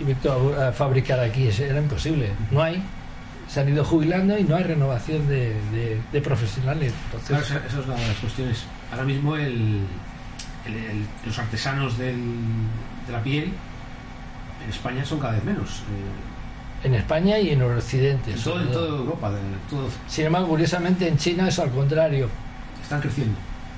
[0.00, 0.14] y me
[0.58, 2.30] a fabricar aquí, era imposible.
[2.50, 2.82] No hay.
[3.48, 6.92] Se han ido jubilando y no hay renovación de, de- de profesionales.
[7.10, 8.64] Claro, Entonces, esa, esa es una de las cuestiones.
[8.90, 9.80] Ahora mismo el,
[10.66, 12.18] el- el- los artesanos del-
[13.06, 13.52] de la piel
[14.64, 15.80] en España son cada vez menos.
[15.80, 18.30] eh, en España y en el occidente.
[18.32, 19.38] en, todo, en toda Europa, de-
[19.70, 22.28] todo, Sin embargo, curiosamente en China es al contrario.
[22.82, 23.34] están creciendo.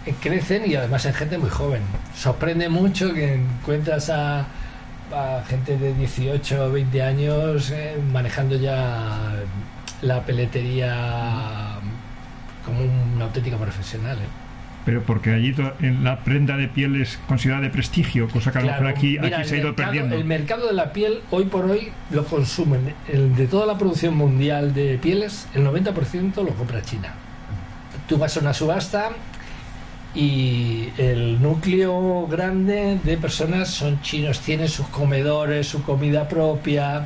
[0.07, 1.83] Eh, Crecen y además en gente muy joven.
[2.17, 4.47] Sorprende mucho que encuentras a
[5.13, 9.33] a gente de 18 o 20 años eh, manejando ya
[10.03, 11.79] la peletería
[12.65, 14.19] como un auténtico profesional.
[14.19, 14.27] ¿eh?
[14.85, 18.61] Pero porque allí en la prenda de piel es considerada de prestigio, cosa que a
[18.63, 20.17] lo mejor aquí, mira, aquí se ha ido mercado- perdiendo.
[20.17, 22.95] El mercado de la piel hoy por hoy lo consumen.
[23.09, 27.13] El, de toda la producción mundial de pieles, el 90% lo compra China.
[28.09, 29.11] Tú vas a una subasta
[30.15, 34.41] y el núcleo grande de personas son chinos.
[34.41, 37.05] Tienen sus comedores, su comida propia,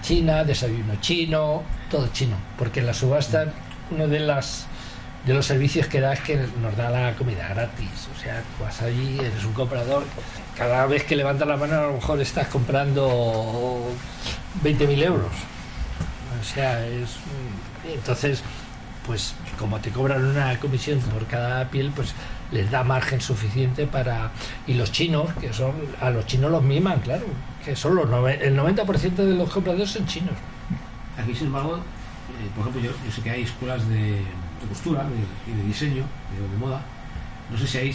[0.00, 2.36] china, desayuno chino, todo chino.
[2.56, 3.52] Porque en la subasta
[3.90, 4.66] uno de las
[5.24, 8.08] de los servicios que da es que nos da la comida gratis.
[8.16, 10.04] O sea, vas allí, eres un comprador.
[10.56, 13.82] Cada vez que levantas la mano, a lo mejor estás comprando
[14.64, 15.32] 20.000 euros.
[16.40, 17.16] O sea, es.
[17.92, 18.42] Entonces,
[19.06, 22.14] pues como te cobran una comisión por cada piel, pues
[22.50, 24.30] les da margen suficiente para.
[24.66, 25.74] Y los chinos, que son.
[26.00, 27.26] A los chinos los miman, claro.
[27.64, 28.04] Que son los.
[28.40, 30.34] El 90% de los compradores son chinos.
[31.22, 35.04] Aquí, sin embargo, eh, por ejemplo, yo, yo sé que hay escuelas de, de costura
[35.46, 36.80] y de diseño, de, de moda.
[37.50, 37.88] No sé si hay,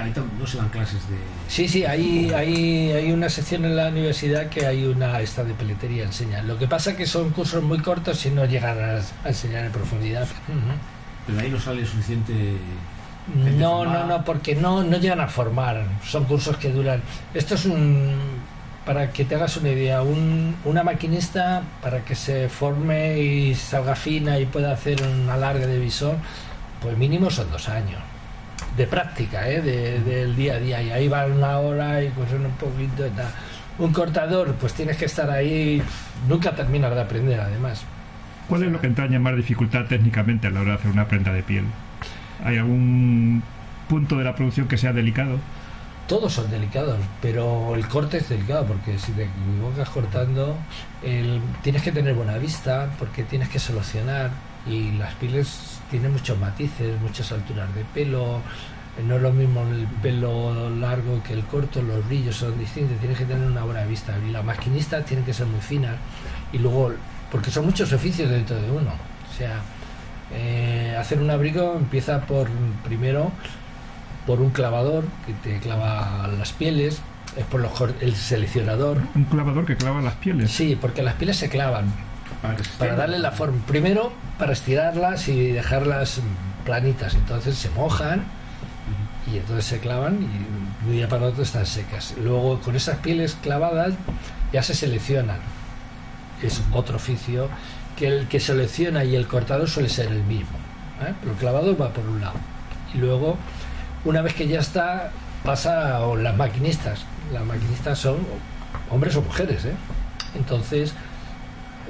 [0.00, 1.16] ahí tam- no se dan clases de...
[1.48, 5.52] Sí, sí, hay, hay, hay una sección en la universidad que hay una esta de
[5.54, 6.42] peletería enseña.
[6.42, 9.72] Lo que pasa que son cursos muy cortos y no llegan a, a enseñar en
[9.72, 10.26] profundidad.
[11.26, 12.56] Pero ahí no sale suficiente...
[13.58, 15.84] No, no, no, porque no, no llegan a formar.
[16.06, 17.00] Son cursos que duran.
[17.32, 18.12] Esto es un.
[18.84, 23.96] Para que te hagas una idea, un, una maquinista para que se forme y salga
[23.96, 26.16] fina y pueda hacer un alargue de visor,
[26.82, 28.00] pues mínimo son dos años.
[28.76, 29.62] De práctica, ¿eh?
[29.62, 30.82] de- del día a día.
[30.82, 33.26] Y ahí van una hora y pues un poquito tal.
[33.78, 35.82] Un cortador, pues tienes que estar ahí.
[36.28, 37.82] Nunca terminas de aprender, además.
[38.48, 41.32] ¿Cuál es lo que entraña más dificultad técnicamente a la hora de hacer una prenda
[41.32, 41.64] de piel?
[42.44, 43.42] ¿Hay algún
[43.88, 45.38] punto de la producción que sea delicado?
[46.06, 50.54] Todos son delicados, pero el corte es delicado porque si te equivocas cortando,
[51.02, 54.30] el- tienes que tener buena vista porque tienes que solucionar
[54.66, 58.40] y las pieles tienen muchos matices, muchas alturas de pelo.
[59.06, 63.18] No es lo mismo el pelo largo que el corto, los brillos son distintos, tienes
[63.18, 64.14] que tener una buena vista.
[64.28, 65.96] Y las maquinistas tienen que ser muy finas
[66.52, 66.92] y luego,
[67.32, 68.90] porque son muchos oficios dentro de uno.
[69.32, 69.60] O sea,
[70.32, 72.48] eh, hacer un abrigo empieza por
[72.84, 73.32] primero
[74.26, 77.00] por un clavador que te clava las pieles,
[77.36, 78.98] es por los el seleccionador.
[79.14, 80.50] Un clavador que clava las pieles.
[80.50, 81.92] Sí, porque las pieles se clavan
[82.42, 83.58] Para, para darle la forma.
[83.66, 86.20] Primero, para estirarlas y dejarlas
[86.64, 88.24] planitas, entonces se mojan
[89.32, 92.14] y entonces se clavan y de un día para otro están secas.
[92.22, 93.94] Luego, con esas pieles clavadas
[94.52, 95.38] ya se seleccionan.
[96.42, 97.48] Es otro oficio
[97.96, 100.56] que el que selecciona y el cortador suele ser el mismo.
[101.00, 101.14] ¿eh?
[101.20, 102.34] Pero el clavado va por un lado.
[102.92, 103.36] Y luego,
[104.04, 105.10] una vez que ya está,
[105.44, 107.04] pasa a las maquinistas.
[107.32, 108.18] Las maquinistas son
[108.90, 109.64] hombres o mujeres.
[109.64, 109.74] ¿eh?
[110.36, 110.94] Entonces,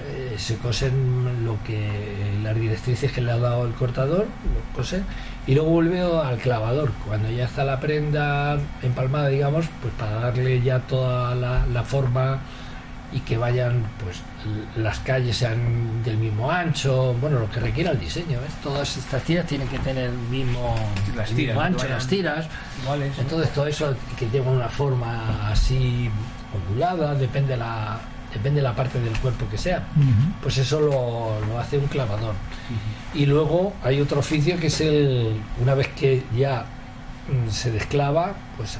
[0.06, 5.04] eh, se cosen lo que las directrices que le ha dado el cortador, lo cosen,
[5.46, 6.92] y luego vuelve al clavador.
[7.06, 12.40] Cuando ya está la prenda empalmada, digamos, pues para darle ya toda la, la forma
[13.14, 14.18] y que vayan, pues
[14.76, 18.40] las calles sean del mismo ancho, bueno, lo que requiera el diseño.
[18.40, 18.52] ¿ves?
[18.62, 20.74] Todas estas tiras tienen que tener el mismo,
[21.16, 22.46] Las el mismo tiras, que ancho, las tiras.
[22.82, 23.12] iguales.
[23.18, 26.10] Entonces todo eso que tenga una forma así
[26.52, 28.00] ondulada, depende la,
[28.32, 29.84] depende la parte del cuerpo que sea.
[30.42, 32.34] Pues eso lo, lo hace un clavador.
[33.14, 36.64] Y luego hay otro oficio que es el, una vez que ya
[37.28, 38.76] mm, se desclava, pues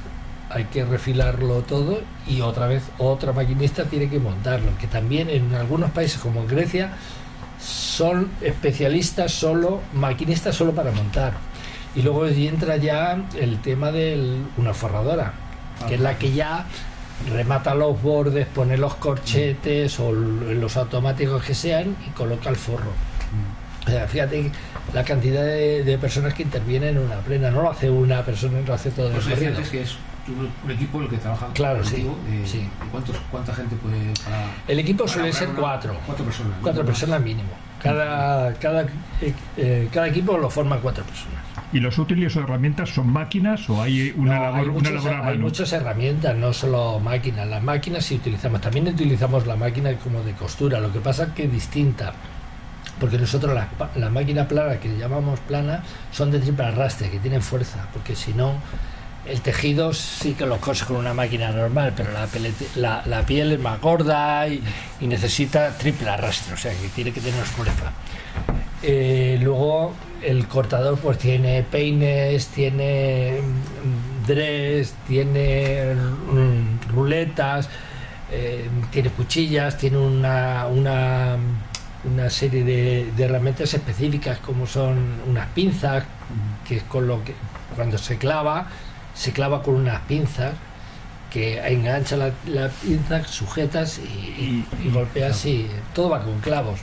[0.55, 5.53] hay que refilarlo todo y otra vez otra maquinista tiene que montarlo, que también en
[5.55, 6.93] algunos países como en Grecia
[7.61, 11.33] son especialistas solo, maquinistas solo para montar.
[11.97, 15.33] Y luego entra ya el tema de una forradora,
[15.89, 16.67] que es la que ya
[17.33, 22.91] remata los bordes, pone los corchetes o los automáticos que sean y coloca el forro.
[23.87, 24.51] O sea, fíjate
[24.93, 27.51] la cantidad de, de personas que intervienen en una prenda.
[27.51, 29.53] No lo hace una persona, lo hace todo el Pues corrido.
[29.71, 29.97] que es
[30.29, 32.07] un, equipo el que trabaja Claro, sí,
[32.91, 35.97] cuántos, ¿Cuánta gente puede para, El equipo para suele ser una- cuatro.
[36.07, 36.53] Cuatro personas.
[36.63, 37.51] Cuatro personas mínimo.
[37.83, 38.83] Cada, cada,
[39.21, 41.39] eh, eh, cada equipo lo forman cuatro personas.
[41.73, 44.93] ¿Y los útiles o herramientas son máquinas o hay una No, labor, hay, una muchas,
[44.95, 45.41] labor a hay mano?
[45.41, 47.47] muchas herramientas, no solo máquinas.
[47.49, 48.61] Las máquinas sí utilizamos.
[48.61, 50.81] También utilizamos la máquina como de costura.
[50.81, 52.13] Lo que pasa es que distinta.
[53.01, 55.83] Porque nosotros la, pa- la máquina plana, que llamamos plana,
[56.13, 57.87] son de triple arrastre, que tienen fuerza.
[57.93, 58.53] Porque si no,
[59.27, 62.11] el tejido sí que lo cose con una máquina normal, pero
[62.77, 64.63] la, piel es más gorda y,
[65.01, 66.55] necesita triple arrastre.
[66.55, 67.93] O sea, que tiene que tener fuerza.
[68.83, 77.69] Eh, luego el cortador pues tiene peines, tiene mm, dress, tiene mm, ruletas,
[78.31, 81.37] eh, tiene cuchillas, tiene una, una,
[82.05, 86.05] una serie de, de herramientas específicas como son unas pinzas,
[86.67, 87.35] que es con lo que
[87.75, 88.69] cuando se clava,
[89.15, 90.53] se clava con unas pinzas
[91.31, 96.81] que engancha la, la pinza, sujetas y, y- y golpeas y todo va con clavos.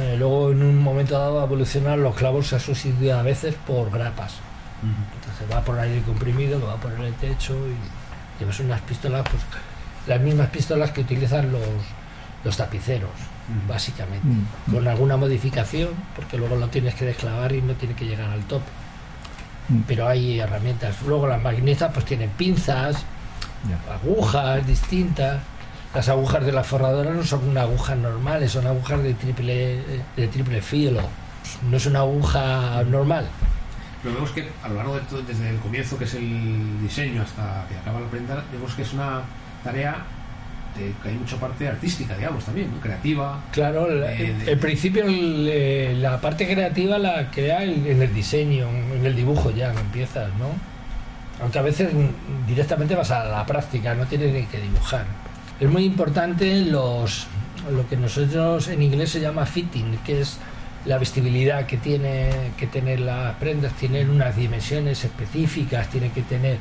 [0.00, 3.54] Eh, luego en un momento dado a evolucionar los clavos se han sustituido a veces
[3.66, 4.34] por grapas.
[4.82, 8.80] Entonces va por aire comprimido, lo va a poner en el techo y llevas unas
[8.82, 9.42] pistolas, pues
[10.06, 11.62] las mismas pistolas que utilizan los,
[12.44, 13.10] los tapiceros,
[13.66, 14.26] básicamente.
[14.70, 18.42] Con alguna modificación, porque luego lo tienes que desclavar y no tiene que llegar al
[18.44, 18.60] top.
[19.68, 19.80] Mm.
[19.86, 20.96] Pero hay herramientas.
[21.06, 23.04] Luego las maquinitas pues tienen pinzas,
[23.90, 25.40] agujas distintas.
[25.94, 29.80] Las agujas de la forradora no son agujas normales, son agujas de triple,
[30.16, 31.02] de triple filo.
[31.70, 33.28] No es una aguja normal.
[34.02, 37.22] Pero vemos que a lo largo de todo, desde el comienzo, que es el diseño,
[37.22, 39.22] hasta que acaba la prenda, vemos que es una
[39.62, 40.04] tarea
[40.74, 42.80] que hay mucha parte artística, digamos, también, ¿no?
[42.80, 43.40] creativa.
[43.52, 48.12] Claro, la- Eh, en principio el, eh, la parte creativa la crea el- en el
[48.12, 50.48] diseño, en el dibujo ya que empiezas, ¿no?
[51.42, 55.04] Aunque a veces mm, directamente vas a la práctica, no tienes ni que dibujar.
[55.60, 57.26] Es muy importante los
[57.72, 60.38] lo que nosotros en inglés se llama fitting, que es
[60.84, 66.58] la vestibilidad que tiene que tener las prendas, tienen unas dimensiones específicas, tiene que tener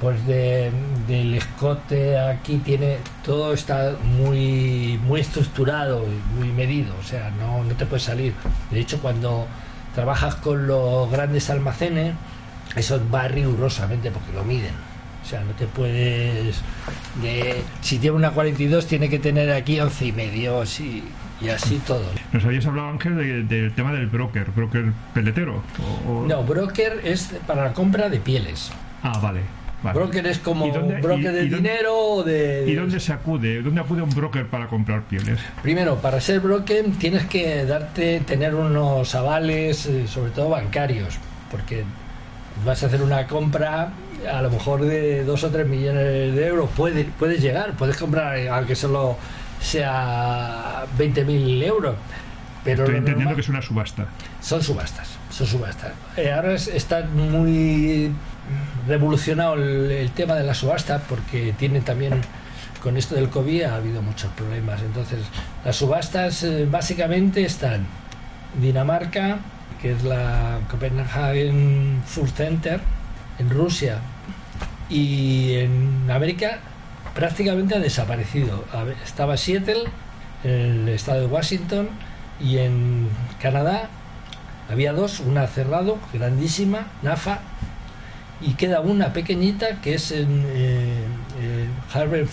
[0.00, 0.70] pues de,
[1.08, 7.64] del escote aquí tiene todo está muy muy estructurado y muy medido o sea no,
[7.64, 8.34] no te puedes salir
[8.70, 9.46] de hecho cuando
[9.94, 12.14] trabajas con los grandes almacenes
[12.74, 14.74] eso va rigurosamente porque lo miden
[15.24, 16.60] o sea no te puedes
[17.22, 21.02] de, si tiene una 42 tiene que tener aquí 11 y medio así,
[21.40, 25.62] y así todo Nos habías hablado, Ángel, de- del tema del broker, broker peletero.
[26.06, 28.70] o- o- no broker es para la compra de pieles
[29.02, 29.40] Ah, vale.
[29.82, 29.98] Vale.
[29.98, 33.62] broker es como ¿Y dónde- broker de y dinero o de ¿Y dónde se acude?
[33.62, 35.38] ¿Dónde acude un broker para comprar pieles?
[35.62, 41.18] Primero, para ser broker tienes que darte, tener unos avales, eh, sobre todo bancarios,
[41.50, 41.84] porque
[42.64, 43.90] vas a hacer una compra
[44.32, 48.36] a lo mejor de 2 o 3 millones de euros, puede, puedes llegar, puedes comprar,
[48.38, 49.16] eh, aunque solo
[49.60, 51.94] sea 20.000 euros.
[52.64, 54.06] Pero Estoy entendiendo normal- que es una subasta.
[54.40, 55.92] son subastas, son subastas.
[56.16, 58.10] Eh, ahora es- está muy
[58.86, 62.20] revolucionado el, tema de la subasta porque tienen también,
[62.82, 64.82] con esto del COVID ha habido muchos problemas.
[64.82, 65.20] Entonces,
[65.64, 67.86] las subastas eh, básicamente están
[68.60, 69.38] Dinamarca,
[69.80, 72.80] que es la Copenhagen Food Center,
[73.38, 73.98] en Rusia
[74.88, 76.58] y en América
[77.14, 78.64] prácticamente ha desaparecido.
[79.04, 79.84] Estaba Seattle,
[80.44, 81.88] el estado de Washington,
[82.40, 83.08] y en
[83.40, 83.88] Canadá
[84.70, 87.40] había dos, una cerrado, grandísima, NAFA,
[88.40, 90.98] y queda una pequeñita que es en eh,
[91.40, 92.26] eh, Harvard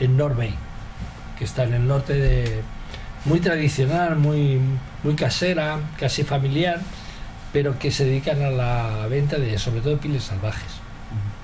[0.00, 0.54] en Norway,
[1.38, 2.60] que está en el norte de...
[3.24, 4.60] muy tradicional, muy,
[5.02, 6.80] muy casera, casi familiar,
[7.52, 10.80] pero que se dedican a la venta de sobre todo pieles salvajes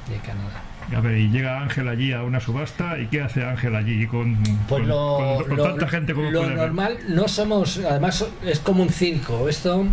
[0.08, 0.62] de Canadá.
[0.94, 4.36] A ver, y llega Ángel allí a una subasta, ¿y qué hace Ángel allí con,
[4.68, 8.60] Pues con, lo, con- con lo- tanta gente como lo normal, no somos, además es
[8.60, 9.86] como un circo, esto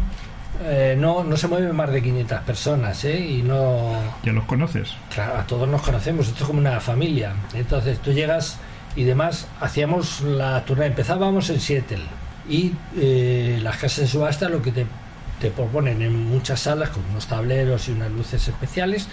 [0.63, 3.19] eh, no, no se mueve más de 500 personas, ¿eh?
[3.19, 3.93] Y no,
[4.23, 4.93] Ya los conoces.
[5.13, 7.33] claro, a todos nos conocemos, esto es como una familia.
[7.53, 8.57] Entonces tú llegas
[8.95, 12.03] y demás, hacíamos la turna, empezábamos en Seattle
[12.49, 14.85] y eh, las casas de subasta lo que te,
[15.39, 19.07] te proponen en muchas salas con unos tableros y unas luces especiales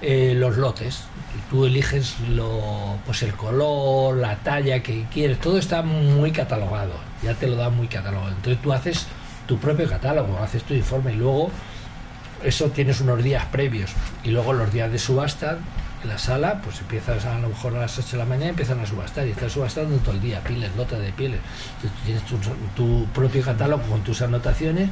[0.00, 1.00] eh, los lotes
[1.36, 6.92] y tú eliges lo, pues el color, la talla que quieres, todo está muy catalogado,
[7.22, 8.28] ya te lo dan muy catalogado.
[8.30, 9.06] Entonces tú haces
[9.48, 11.50] tu propio catálogo, haces tu informe y luego
[12.44, 13.90] eso tienes unos días previos
[14.22, 15.58] y luego los días de subasta
[16.04, 18.78] en la sala, pues empiezas a, lo mejor a las 8 de la mañana empiezan
[18.78, 21.40] a subastar y estás subastando todo el día, pieles, lotes de pieles.
[21.82, 22.36] Entonces, tienes tu,
[22.76, 24.90] tu propio catálogo con tus anotaciones,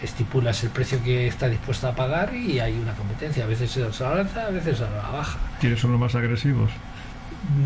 [0.00, 3.42] estipulas el precio que está dispuesta a pagar y hay una competencia.
[3.42, 5.38] A veces la alza, a veces a la baja.
[5.58, 6.70] ¿Quiénes son los más agresivos?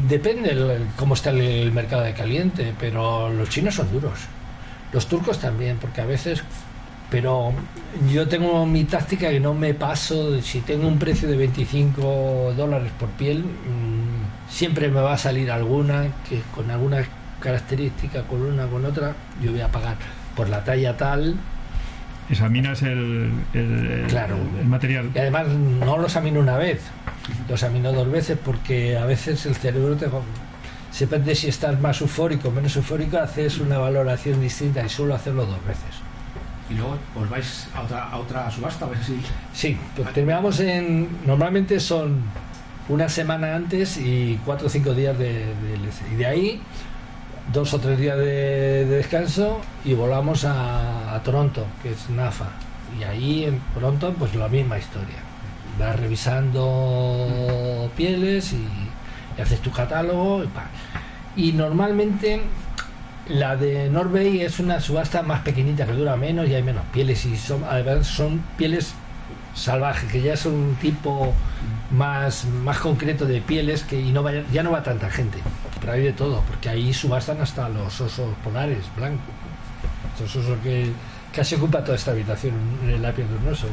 [0.08, 4.18] Depende el- cómo está el, el mercado de caliente, pero los chinos son duros.
[4.92, 6.42] Los turcos también, porque a veces...
[7.10, 7.54] Pero
[8.12, 12.92] yo tengo mi táctica que no me paso, si tengo un precio de 25 dólares
[13.00, 17.02] por piel, mm, siempre me va a salir alguna que con alguna
[17.40, 19.96] característica, con una, con otra, yo voy a pagar
[20.36, 21.36] por la talla tal,
[22.30, 24.36] Examinas el, el, Claro.
[24.60, 25.10] el material.
[25.14, 26.82] Y además no los examino una vez,
[27.48, 30.06] los examino dos veces porque a veces el cerebro te...
[30.98, 35.46] Depende si estás más eufórico o menos eufórico, haces una valoración distinta y suelo hacerlo
[35.46, 35.94] dos veces.
[36.70, 39.20] Y luego os vais a otra, a otra subasta, si.
[39.54, 41.08] Sí, pues terminamos en...
[41.24, 42.22] Normalmente son
[42.88, 45.78] una semana antes y cuatro o cinco días de, de-
[46.12, 46.60] y de ahí
[47.52, 52.48] dos o tres días de, de descanso y volamos a, a Toronto, que es NAFA.
[52.98, 55.16] Y ahí en Toronto, pues la misma historia.
[55.78, 58.56] Vas revisando pieles y,
[59.38, 60.42] y haces tu catálogo.
[60.44, 60.64] Y, pa.
[61.36, 62.42] y normalmente
[63.28, 67.24] la de Norway es una subasta más pequeñita que dura menos y hay menos pieles
[67.26, 68.94] y son además son pieles
[69.54, 71.34] salvajes que ya es un tipo
[71.90, 75.38] más más concreto de pieles que y no vaya- ya no va tanta gente
[75.80, 79.20] pero hay de todo porque ahí subastan hasta los osos polares blancos
[80.14, 80.90] estos osos que
[81.34, 82.54] casi ocupa toda esta habitación
[83.02, 83.66] la piel de un blanco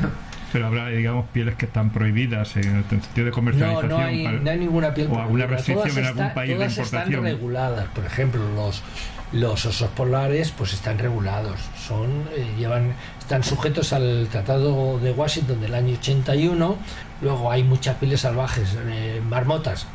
[0.52, 3.88] Pero habrá, digamos, pieles que están prohibidas en el sentido de no, comercialización.
[3.88, 5.56] no hay, para- no hay ninguna piel o alguna prohibida.
[5.56, 7.08] restricción Todas en algún están- país de importación.
[7.08, 7.86] están reguladas.
[7.94, 8.82] Por ejemplo, los
[9.32, 11.58] los osos polares pues están regulados.
[11.88, 16.76] Son eh, llevan están sujetos al Tratado de Washington del año 81.
[17.22, 19.86] Luego hay muchas pieles salvajes, eh, marmotas,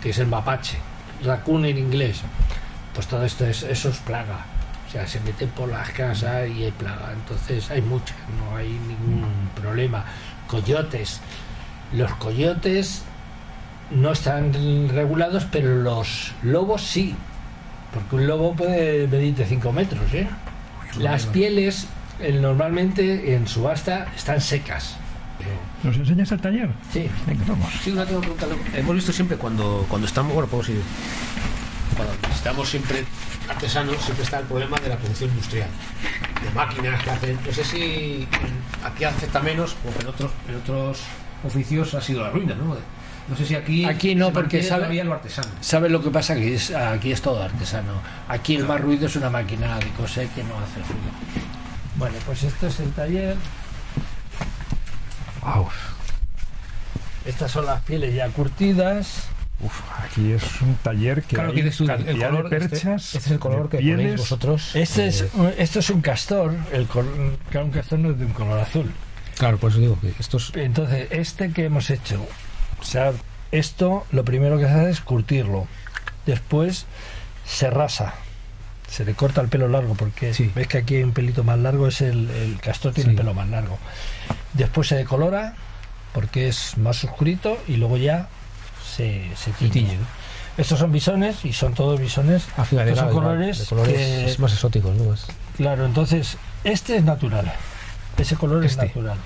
[0.00, 0.78] que es el mapache,
[1.24, 2.20] raccoon en inglés.
[2.94, 4.46] Pues todo esto es eso es plaga.
[4.88, 7.12] O sea, se meten por las casas y hay plaga.
[7.12, 10.04] Entonces hay muchas, no hay ningún problema.
[10.46, 11.20] Coyotes.
[11.92, 13.02] Los coyotes
[13.90, 17.14] no están regulados, pero los lobos sí.
[17.92, 20.12] Porque un lobo puede medirte 5 metros.
[20.14, 20.26] ¿eh?
[20.98, 21.86] Las pieles
[22.20, 24.96] eh, normalmente en subasta están secas.
[25.82, 26.70] ¿Nos enseñas el taller?
[26.92, 27.08] Sí.
[27.26, 27.68] Venga, vamos.
[27.82, 28.56] Sí, una tengo que preguntarle.
[28.74, 30.82] Hemos visto siempre cuando, cuando estamos, bueno, podemos ir.
[31.98, 33.04] Cuando estamos siempre
[33.50, 35.68] artesanos, siempre está el problema de la producción industrial.
[36.44, 37.38] De máquinas que hacen.
[37.44, 38.28] No sé si
[38.84, 41.00] aquí afecta menos, porque en otros, en otros
[41.44, 42.76] oficios ha sido la ruina, ¿no?
[43.28, 43.84] No sé si aquí.
[43.84, 45.48] Aquí no, porque sabe- lo artesano.
[45.60, 46.34] ¿Sabes lo que pasa?
[46.34, 48.00] Que es, aquí es todo artesano.
[48.28, 51.10] Aquí el más ruido es una máquina de coser que no hace ruido.
[51.96, 53.36] Bueno, pues esto es el taller.
[57.26, 59.24] Estas son las pieles ya curtidas.
[59.60, 62.68] Uf, aquí es un taller que Claro, hay que tú, el cantidad color, de este-
[62.68, 64.76] perchas, este, es el color que ponéis vosotros.
[64.76, 65.24] Este eh, es,
[65.58, 66.54] esto es un castor.
[66.72, 68.92] El col- claro, un castor no es de un color azul.
[69.36, 70.52] Claro, por eso digo que estos.
[70.54, 72.24] Entonces, este que hemos hecho,
[72.80, 73.12] o sea,
[73.50, 75.66] esto lo primero que se hace es curtirlo.
[76.24, 76.86] Después
[77.44, 78.14] se rasa.
[78.88, 80.50] Se le corta el pelo largo porque Sí.
[80.54, 83.10] ves que aquí hay un pelito más largo, es el, el castor tiene Sí.
[83.10, 83.78] el pelo más largo.
[84.54, 85.54] Después se decolora
[86.12, 88.28] porque es más oscurito y luego ya
[88.98, 89.70] se, se tiñe.
[89.70, 90.06] tiñe, ¿no?
[90.58, 92.44] Estos son bisones y son todos bisones.
[92.56, 95.14] Ah, fíjate, Estos son claro, colores de colores que- es más exóticos, ¿no?
[95.56, 97.50] Claro, entonces, este es natural.
[98.18, 98.84] Ese color Este.
[98.86, 99.16] es natural.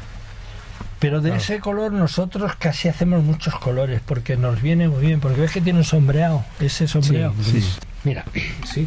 [0.99, 1.43] Pero de Claro.
[1.43, 5.21] ese color nosotros casi hacemos muchos colores porque nos viene muy bien.
[5.21, 6.45] Porque ves que tiene un sombreado.
[6.61, 7.33] Ese sombreado.
[7.43, 7.65] Sí.
[8.05, 8.25] Mira,
[8.71, 8.87] Sí.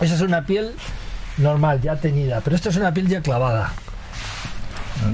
[0.00, 0.72] esa es una piel
[1.38, 2.40] normal, ya teñida.
[2.42, 3.72] Pero esta es una piel ya clavada.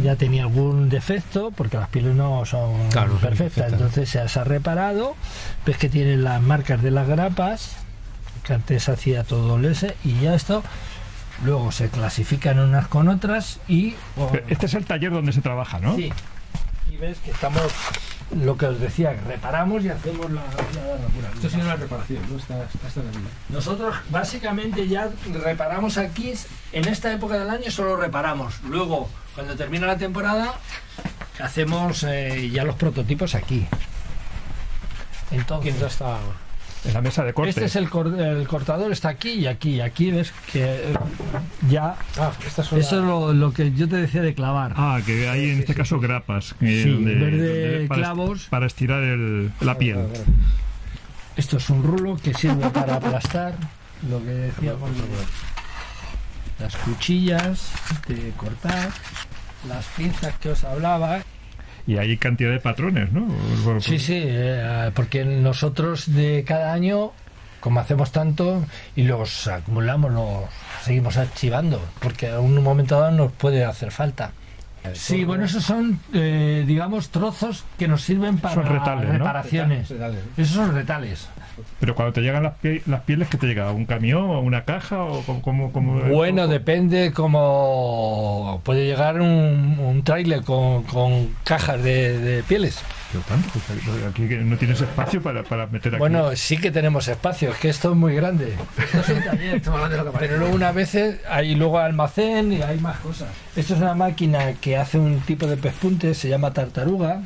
[0.03, 3.73] Ya tenía algún defecto porque las pieles no son Claro, no son perfectas.
[3.73, 5.17] Entonces se ha reparado.
[5.67, 7.77] Ves que tiene las marcas de las grapas.
[8.45, 9.97] Que antes hacía todo el ese.
[10.05, 10.63] Y ya esto.
[11.45, 13.95] Luego se clasifican unas con otras y
[14.49, 15.97] Este es el taller donde se trabaja, ¿no?
[15.97, 16.13] Sí.
[16.91, 17.63] Y ves que estamos,
[18.37, 21.47] lo que os decía, reparamos y hacemos la, la.
[21.47, 22.37] Esto una reparación, ¿no?
[22.39, 23.29] Esta, esta también.
[23.49, 26.35] Nosotros básicamente ya reparamos aquí,
[26.73, 28.61] en esta época del año solo reparamos.
[28.63, 30.55] Luego, cuando termina la temporada,
[31.41, 33.67] hacemos eh, ya los prototipos aquí.
[35.31, 36.19] Entonces, ¿Quién está?
[36.85, 37.51] En la mesa de corte.
[37.51, 39.71] este es el, cor- el cortador, está aquí y aquí.
[39.77, 40.95] Y aquí ves que eh,
[41.69, 41.95] ya...
[42.19, 42.79] Ah, estas son.
[42.81, 44.73] Eso es lo, lo que yo te decía de clavar.
[44.77, 46.55] Ah, que hay en este caso grapas.
[46.63, 48.47] eh, Sí, en vez de para, clavos.
[48.49, 50.07] para estirar el- la piel.
[51.37, 53.55] Esto es un rulo que sirve para aplastar
[54.09, 55.03] lo que decíamos de
[56.65, 57.71] las cuchillas
[58.09, 58.91] de cortar,
[59.69, 61.21] las pinzas que os hablaba.
[61.91, 63.27] Y hay cantidad de patrones, ¿no?
[63.65, 67.11] Bueno, Sí, sí, eh, porque nosotros de cada año,
[67.59, 68.65] como hacemos tanto
[68.95, 70.45] y los acumulamos, los
[70.85, 74.31] seguimos archivando, porque a un momento dado nos puede hacer falta.
[74.95, 79.19] Sí, bueno, esos son, eh, digamos, trozos que nos sirven para Son retales, ¿no?
[79.19, 79.91] reparaciones.
[80.37, 81.29] Esos son retales.
[81.81, 83.71] Pero cuando te llegan las, pie- las pieles, ¿qué te llega?
[83.73, 85.03] ¿Un camión o una caja?
[85.05, 91.83] o cómo, cómo- cómo- Bueno, depende como puede llegar un, un tráiler con, con cajas
[91.83, 92.81] de, de pieles.
[93.13, 93.49] Pero tanto,
[94.09, 95.99] aquí no tienes espacio para, para meter aquí.
[95.99, 98.55] Bueno, sí que tenemos espacio, es que esto es muy grande.
[98.79, 99.61] Esto es un taller,
[100.19, 100.97] pero luego una vez
[101.29, 103.29] hay luego almacén y hay más cosas.
[103.57, 107.23] Esto es una máquina que hace un tipo de pespunte, se llama tartaruga.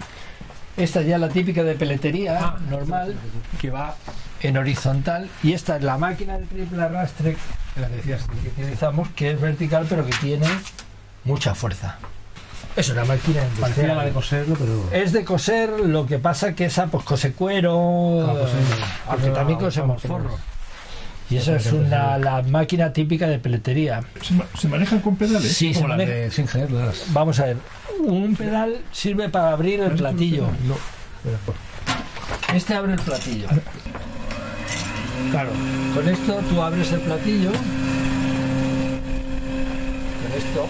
[0.77, 3.15] Esta ya es la típica de peletería normal,
[3.61, 3.95] que va
[4.43, 5.31] en horizontal.
[5.43, 7.37] Y esta es la máquina de triple arrastre
[7.81, 8.23] La que decías.
[8.43, 10.47] que utilizamos, que es vertical pero que tiene
[11.25, 11.97] mucha fuerza.
[12.77, 14.13] Es una máquina Parecía la de industrial.
[14.47, 14.57] coser, ¿no?
[14.57, 14.89] Pero.
[15.05, 19.29] Es de coser, lo que pasa que esa pues cose cuero, Ah, pues eh, aunque
[19.29, 20.31] Ah, también ah, cosemos ah, forro.
[21.35, 24.03] Y eso es una la máquina típica de peletería.
[24.23, 25.53] ¿Se, ma- se manejan con pedales?
[25.53, 26.31] Sí, Como de.
[27.09, 27.57] Vamos a ver,
[28.05, 30.47] un pedal sirve para abrir el platillo.
[30.67, 30.77] No.
[32.55, 33.49] Este abre el platillo.
[35.31, 35.51] Claro,
[35.95, 37.51] con esto tú abres el platillo.
[40.21, 40.67] Con esto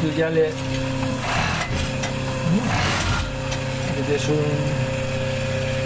[0.00, 0.50] tú ya le
[3.96, 4.34] metes un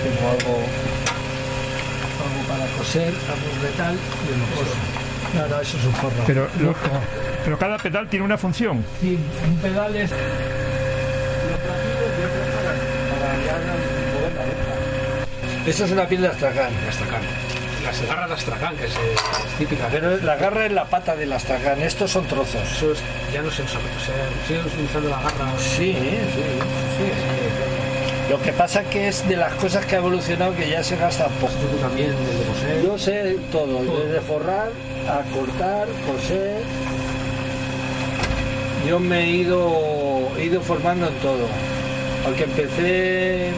[0.05, 0.59] como algo
[2.49, 3.13] para coser,
[3.63, 4.75] metal y lo coso.
[5.35, 6.23] No, no, eso es un forro.
[6.27, 6.75] Pero, lo-
[7.45, 8.85] pero cada pedal tiene una función.
[9.01, 10.19] Sí, un pedal es otro
[12.57, 12.73] para,
[13.21, 13.53] para ya
[14.15, 15.67] mover la aguja.
[15.71, 16.71] Esto es una piel de astracán.
[16.83, 17.21] De Astracán.
[17.85, 19.89] Las garras de Astracán, que es, eh, es típica.
[19.91, 22.61] Pero la garra es la pata del astracán, estos son trozos.
[22.71, 22.99] Eso es-
[23.33, 24.15] ya no se usa, o sea,
[24.47, 25.47] siguen utilizando la garra.
[25.59, 25.95] Sí, sí,
[26.35, 26.43] sí,
[26.99, 27.38] sí.
[28.31, 31.27] Lo que pasa que es de las cosas que ha evolucionado que ya se gasta
[31.41, 31.53] poco.
[31.71, 32.83] Tú también, desde coser.
[32.85, 34.05] Yo sé todo, Todo.
[34.05, 34.69] desde forrar
[35.09, 36.61] a cortar, coser.
[38.87, 41.47] Yo me he ido, he ido formando en todo.
[42.27, 43.49] Aunque empecé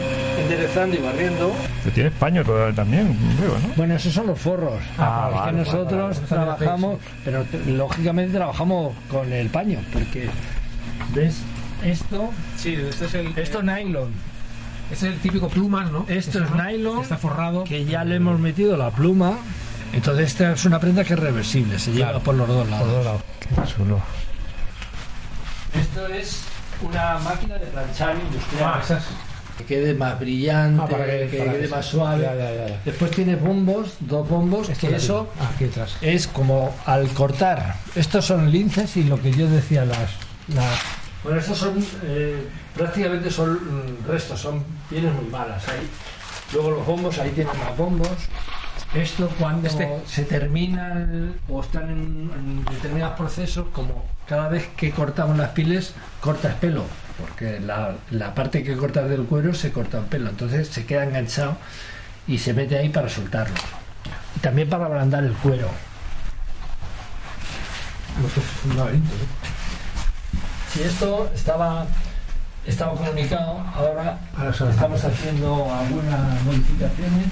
[0.41, 1.51] enderezando y barriendo.
[1.83, 3.17] Pero tiene paño todavía también.
[3.75, 4.81] Bueno, esos son los forros.
[4.97, 6.27] Ah, es vale, que nosotros vale, vale.
[6.27, 10.29] trabajamos, pero lógicamente trabajamos con el paño, porque
[11.13, 11.37] ¿ves?
[11.83, 13.37] Esto, Sí, este es el.
[13.37, 14.11] esto es nylon,
[14.91, 16.05] es el típico plumas, ¿no?
[16.07, 17.63] Esto es llama, nylon, Está forrado.
[17.63, 19.37] que ya le hemos metido la pluma.
[19.93, 22.23] Entonces esta es una prenda que es reversible, se lleva Claro.
[22.23, 22.87] por los dos Por lados.
[22.91, 23.21] dos lados.
[23.39, 23.99] Qué chulo.
[25.79, 26.41] Esto es
[26.81, 28.81] una máquina de planchar industrial.
[28.89, 28.99] Ah.
[29.57, 32.23] Que quede más brillante, Ah, para que, que para quede que más suave.
[32.23, 32.81] Ya, ya, ya.
[32.85, 35.51] Después tiene bombos, dos bombos, Esto que es eso Ah,
[36.01, 37.75] es como al cortar.
[37.95, 39.97] Estos son linces y lo que yo decía, las.
[40.47, 40.79] las
[41.23, 45.67] bueno, estos son eh, prácticamente son mm, restos, son pieles muy malas.
[45.69, 45.87] Ahí.
[46.53, 48.09] Luego los bombos, ahí tienen más bombos.
[48.93, 49.87] Esto cuando Este.
[50.05, 55.93] se terminan o están en, en determinados procesos, como cada vez que cortamos las pieles,
[56.19, 56.83] cortas pelo,
[57.17, 61.05] porque la, la parte que cortas del cuero se corta en pelo, entonces se queda
[61.05, 61.55] enganchado
[62.27, 63.55] y se mete ahí para soltarlo.
[64.35, 65.69] Y también para ablandar el cuero.
[68.27, 69.60] Esto es un laberinto, ¿eh?
[70.73, 71.85] Si esto estaba,
[72.65, 74.17] estaba comunicado, ahora
[74.69, 77.25] estamos haciendo algunas modificaciones.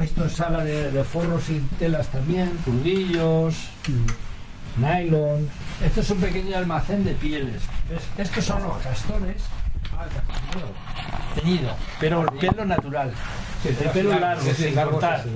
[0.00, 3.54] Esto es sala de, de forros y telas también, crudillos,
[4.76, 5.48] nylon.
[5.84, 7.62] Esto es un pequeño almacén de pieles.
[8.18, 9.42] Estos son los castores
[11.34, 13.12] teñido, pero el pelo natural.
[13.62, 15.22] Sí, el pelo largo, largo, sí, sin cortar.
[15.22, 15.30] sí.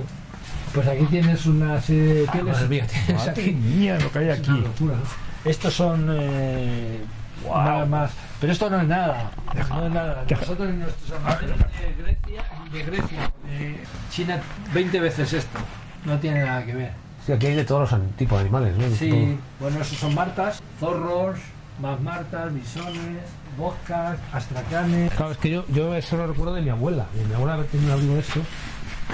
[0.75, 2.53] Pues aquí tienes una serie de pieles.
[2.55, 3.51] Madre mía, tienes aquí.
[3.53, 4.51] mía, lo que hay Es aquí.
[4.51, 5.30] una locura, ¿no?
[5.45, 7.01] Estos son eh,
[7.49, 8.11] nada más.
[8.41, 9.31] Pero esto no es nada.
[9.71, 10.25] No es nada.
[10.29, 13.81] Nosotros en nuestros almacenes de Grecia, de Grecia, de
[14.11, 14.41] China,
[14.73, 15.59] 20 veces esto.
[16.05, 16.93] No tiene nada que ver.
[17.27, 18.97] Sí, aquí hay de todos los tipos de animales, ¿no?
[18.97, 21.39] Sí, bueno, esos son martas, zorros,
[21.81, 23.23] más martas, bisones,
[23.59, 25.13] boscas, astracanes.
[25.13, 27.07] Claro, es que yo, yo eso lo recuerdo de mi abuela.
[27.29, 28.41] Mi abuela tenido un abrigo de esto.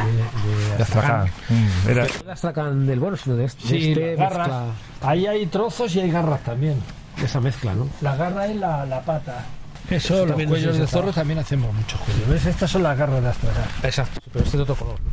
[0.05, 1.27] De, de, De Astracán.
[1.49, 4.49] Mm, era- No de Astracán del bueno, sino de este, de Sí, este las garras.
[4.49, 4.65] mezcla,
[5.11, 6.81] Ahí hay trozos y hay garras también.
[7.19, 7.89] de esa mezcla, ¿no?
[8.03, 9.45] La garra es la, la pata.
[9.89, 11.21] Eso, los también cuellos es de zorro trabajo.
[11.21, 12.29] también hacemos muchos cuellos.
[12.29, 12.47] ¿Ves?
[12.47, 13.65] Estas son las garras de astracán.
[13.83, 14.21] Exacto.
[14.33, 15.11] Pero este de otro color, ¿no?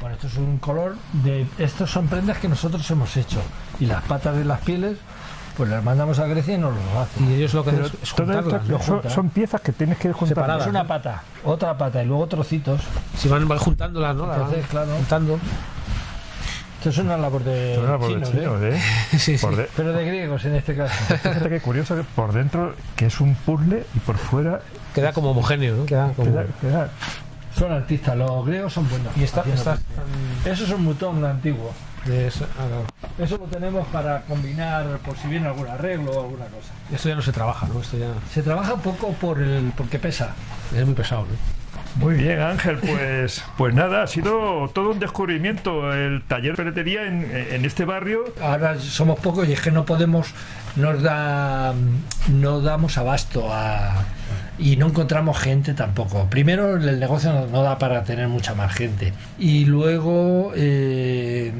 [0.00, 1.46] Bueno, esto es un color de...
[1.58, 3.42] Estos son prendas que nosotros hemos hecho.
[3.80, 4.96] Y las patas de las pieles,
[5.56, 7.30] pues las mandamos a Grecia y nos lo hacen.
[7.30, 8.80] Y ellos lo que hacen es todo esto juntarlas, ¿no?
[9.02, 10.28] son, son piezas que tienes que juntar.
[10.36, 10.62] Separadas.
[10.62, 12.80] Es una pata, otra pata y luego trocitos.
[13.16, 14.32] Si van, van juntándolas, ¿no?
[14.32, 14.92] Entonces, claro.
[14.96, 15.38] Juntando.
[16.78, 18.70] Esto es una labor de chinos, de chinos, ¿eh?
[18.74, 18.80] ¿eh?
[19.18, 19.46] Sí, sí.
[19.48, 20.94] De- Pero de griegos en este caso.
[21.22, 24.60] Fíjate qué curioso que por dentro que es un puzzle y por fuera
[24.94, 25.84] Queda como homogéneo, ¿no?
[25.84, 26.30] Queda como...
[26.32, 26.88] queda- queda-
[27.54, 29.14] Son artistas, los griegos son buenos.
[29.14, 29.76] Y esta pintura.
[30.46, 31.70] Eso es un mutón antiguo.
[32.06, 33.22] De ah.
[33.22, 36.72] Eso lo tenemos para combinar por si viene algún arreglo o alguna cosa.
[36.92, 37.80] Esto ya no se trabaja, ¿no?
[37.80, 40.34] Esto ya Se trabaja poco por el porque pesa.
[40.74, 41.60] es muy pesado, ¿no?
[41.96, 47.04] Muy bien, Ángel, pues, pues nada, ha sido todo un descubrimiento el taller de peletería
[47.06, 48.26] en, en este barrio.
[48.40, 50.32] Ahora somos pocos y es que no podemos,
[50.76, 51.74] nos da,
[52.28, 54.04] no damos abasto a,
[54.56, 56.26] y no encontramos gente tampoco.
[56.30, 61.52] Primero, el negocio no, no da para tener mucha más gente y luego eh,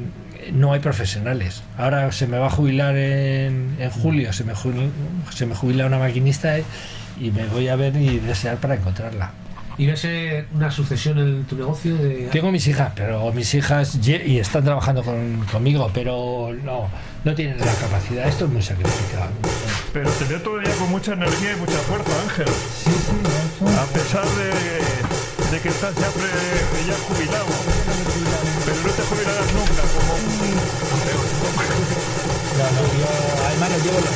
[0.51, 1.63] no hay profesionales.
[1.77, 4.89] Ahora se me va a jubilar en, en julio, se me, jubila,
[5.33, 6.57] se me jubila una maquinista
[7.19, 9.31] y me voy a ver y desear para encontrarla.
[9.77, 10.05] ¿Y ves
[10.53, 11.95] una sucesión en tu negocio?
[11.95, 12.27] De...
[12.31, 16.89] Tengo mis hijas, pero mis hijas y están trabajando con, conmigo, pero no,
[17.23, 18.27] no tienen la capacidad.
[18.27, 19.31] Esto es muy sacrificado.
[19.93, 22.47] Pero te veo todavía con mucha energía y mucha fuerza, Ángel.
[22.47, 23.79] Sí, sí, eso.
[23.81, 27.70] A pesar de, de que estás ya, pre, ya jubilado
[28.83, 30.21] no te spoilerás nunca como un
[31.05, 31.45] teórico.
[33.59, 33.99] No, no, llevo.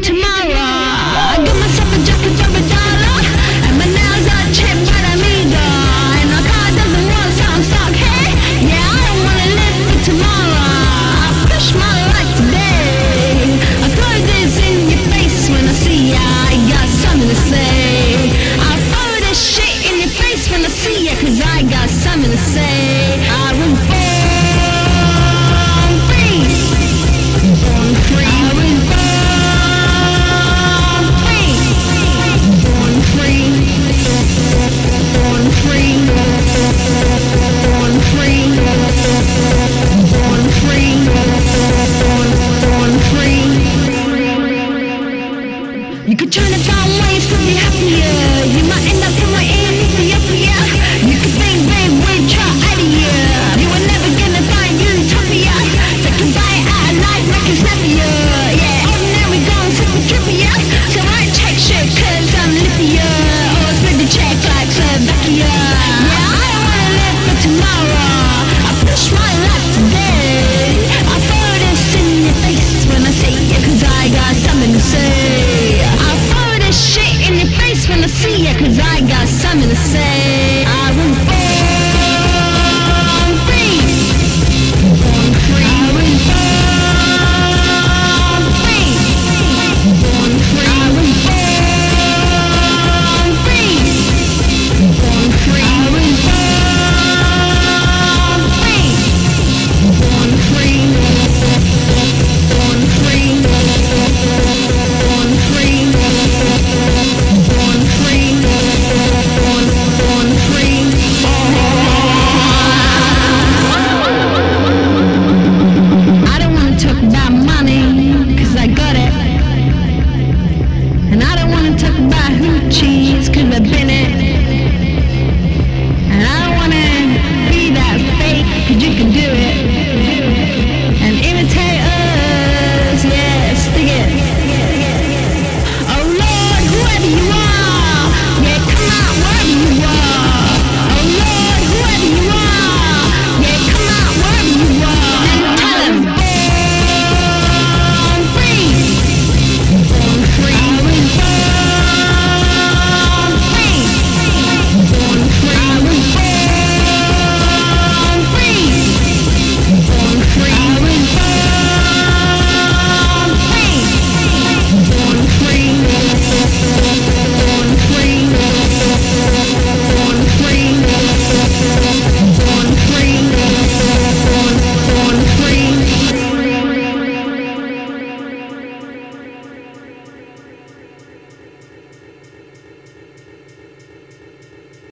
[0.00, 0.87] tomorrow.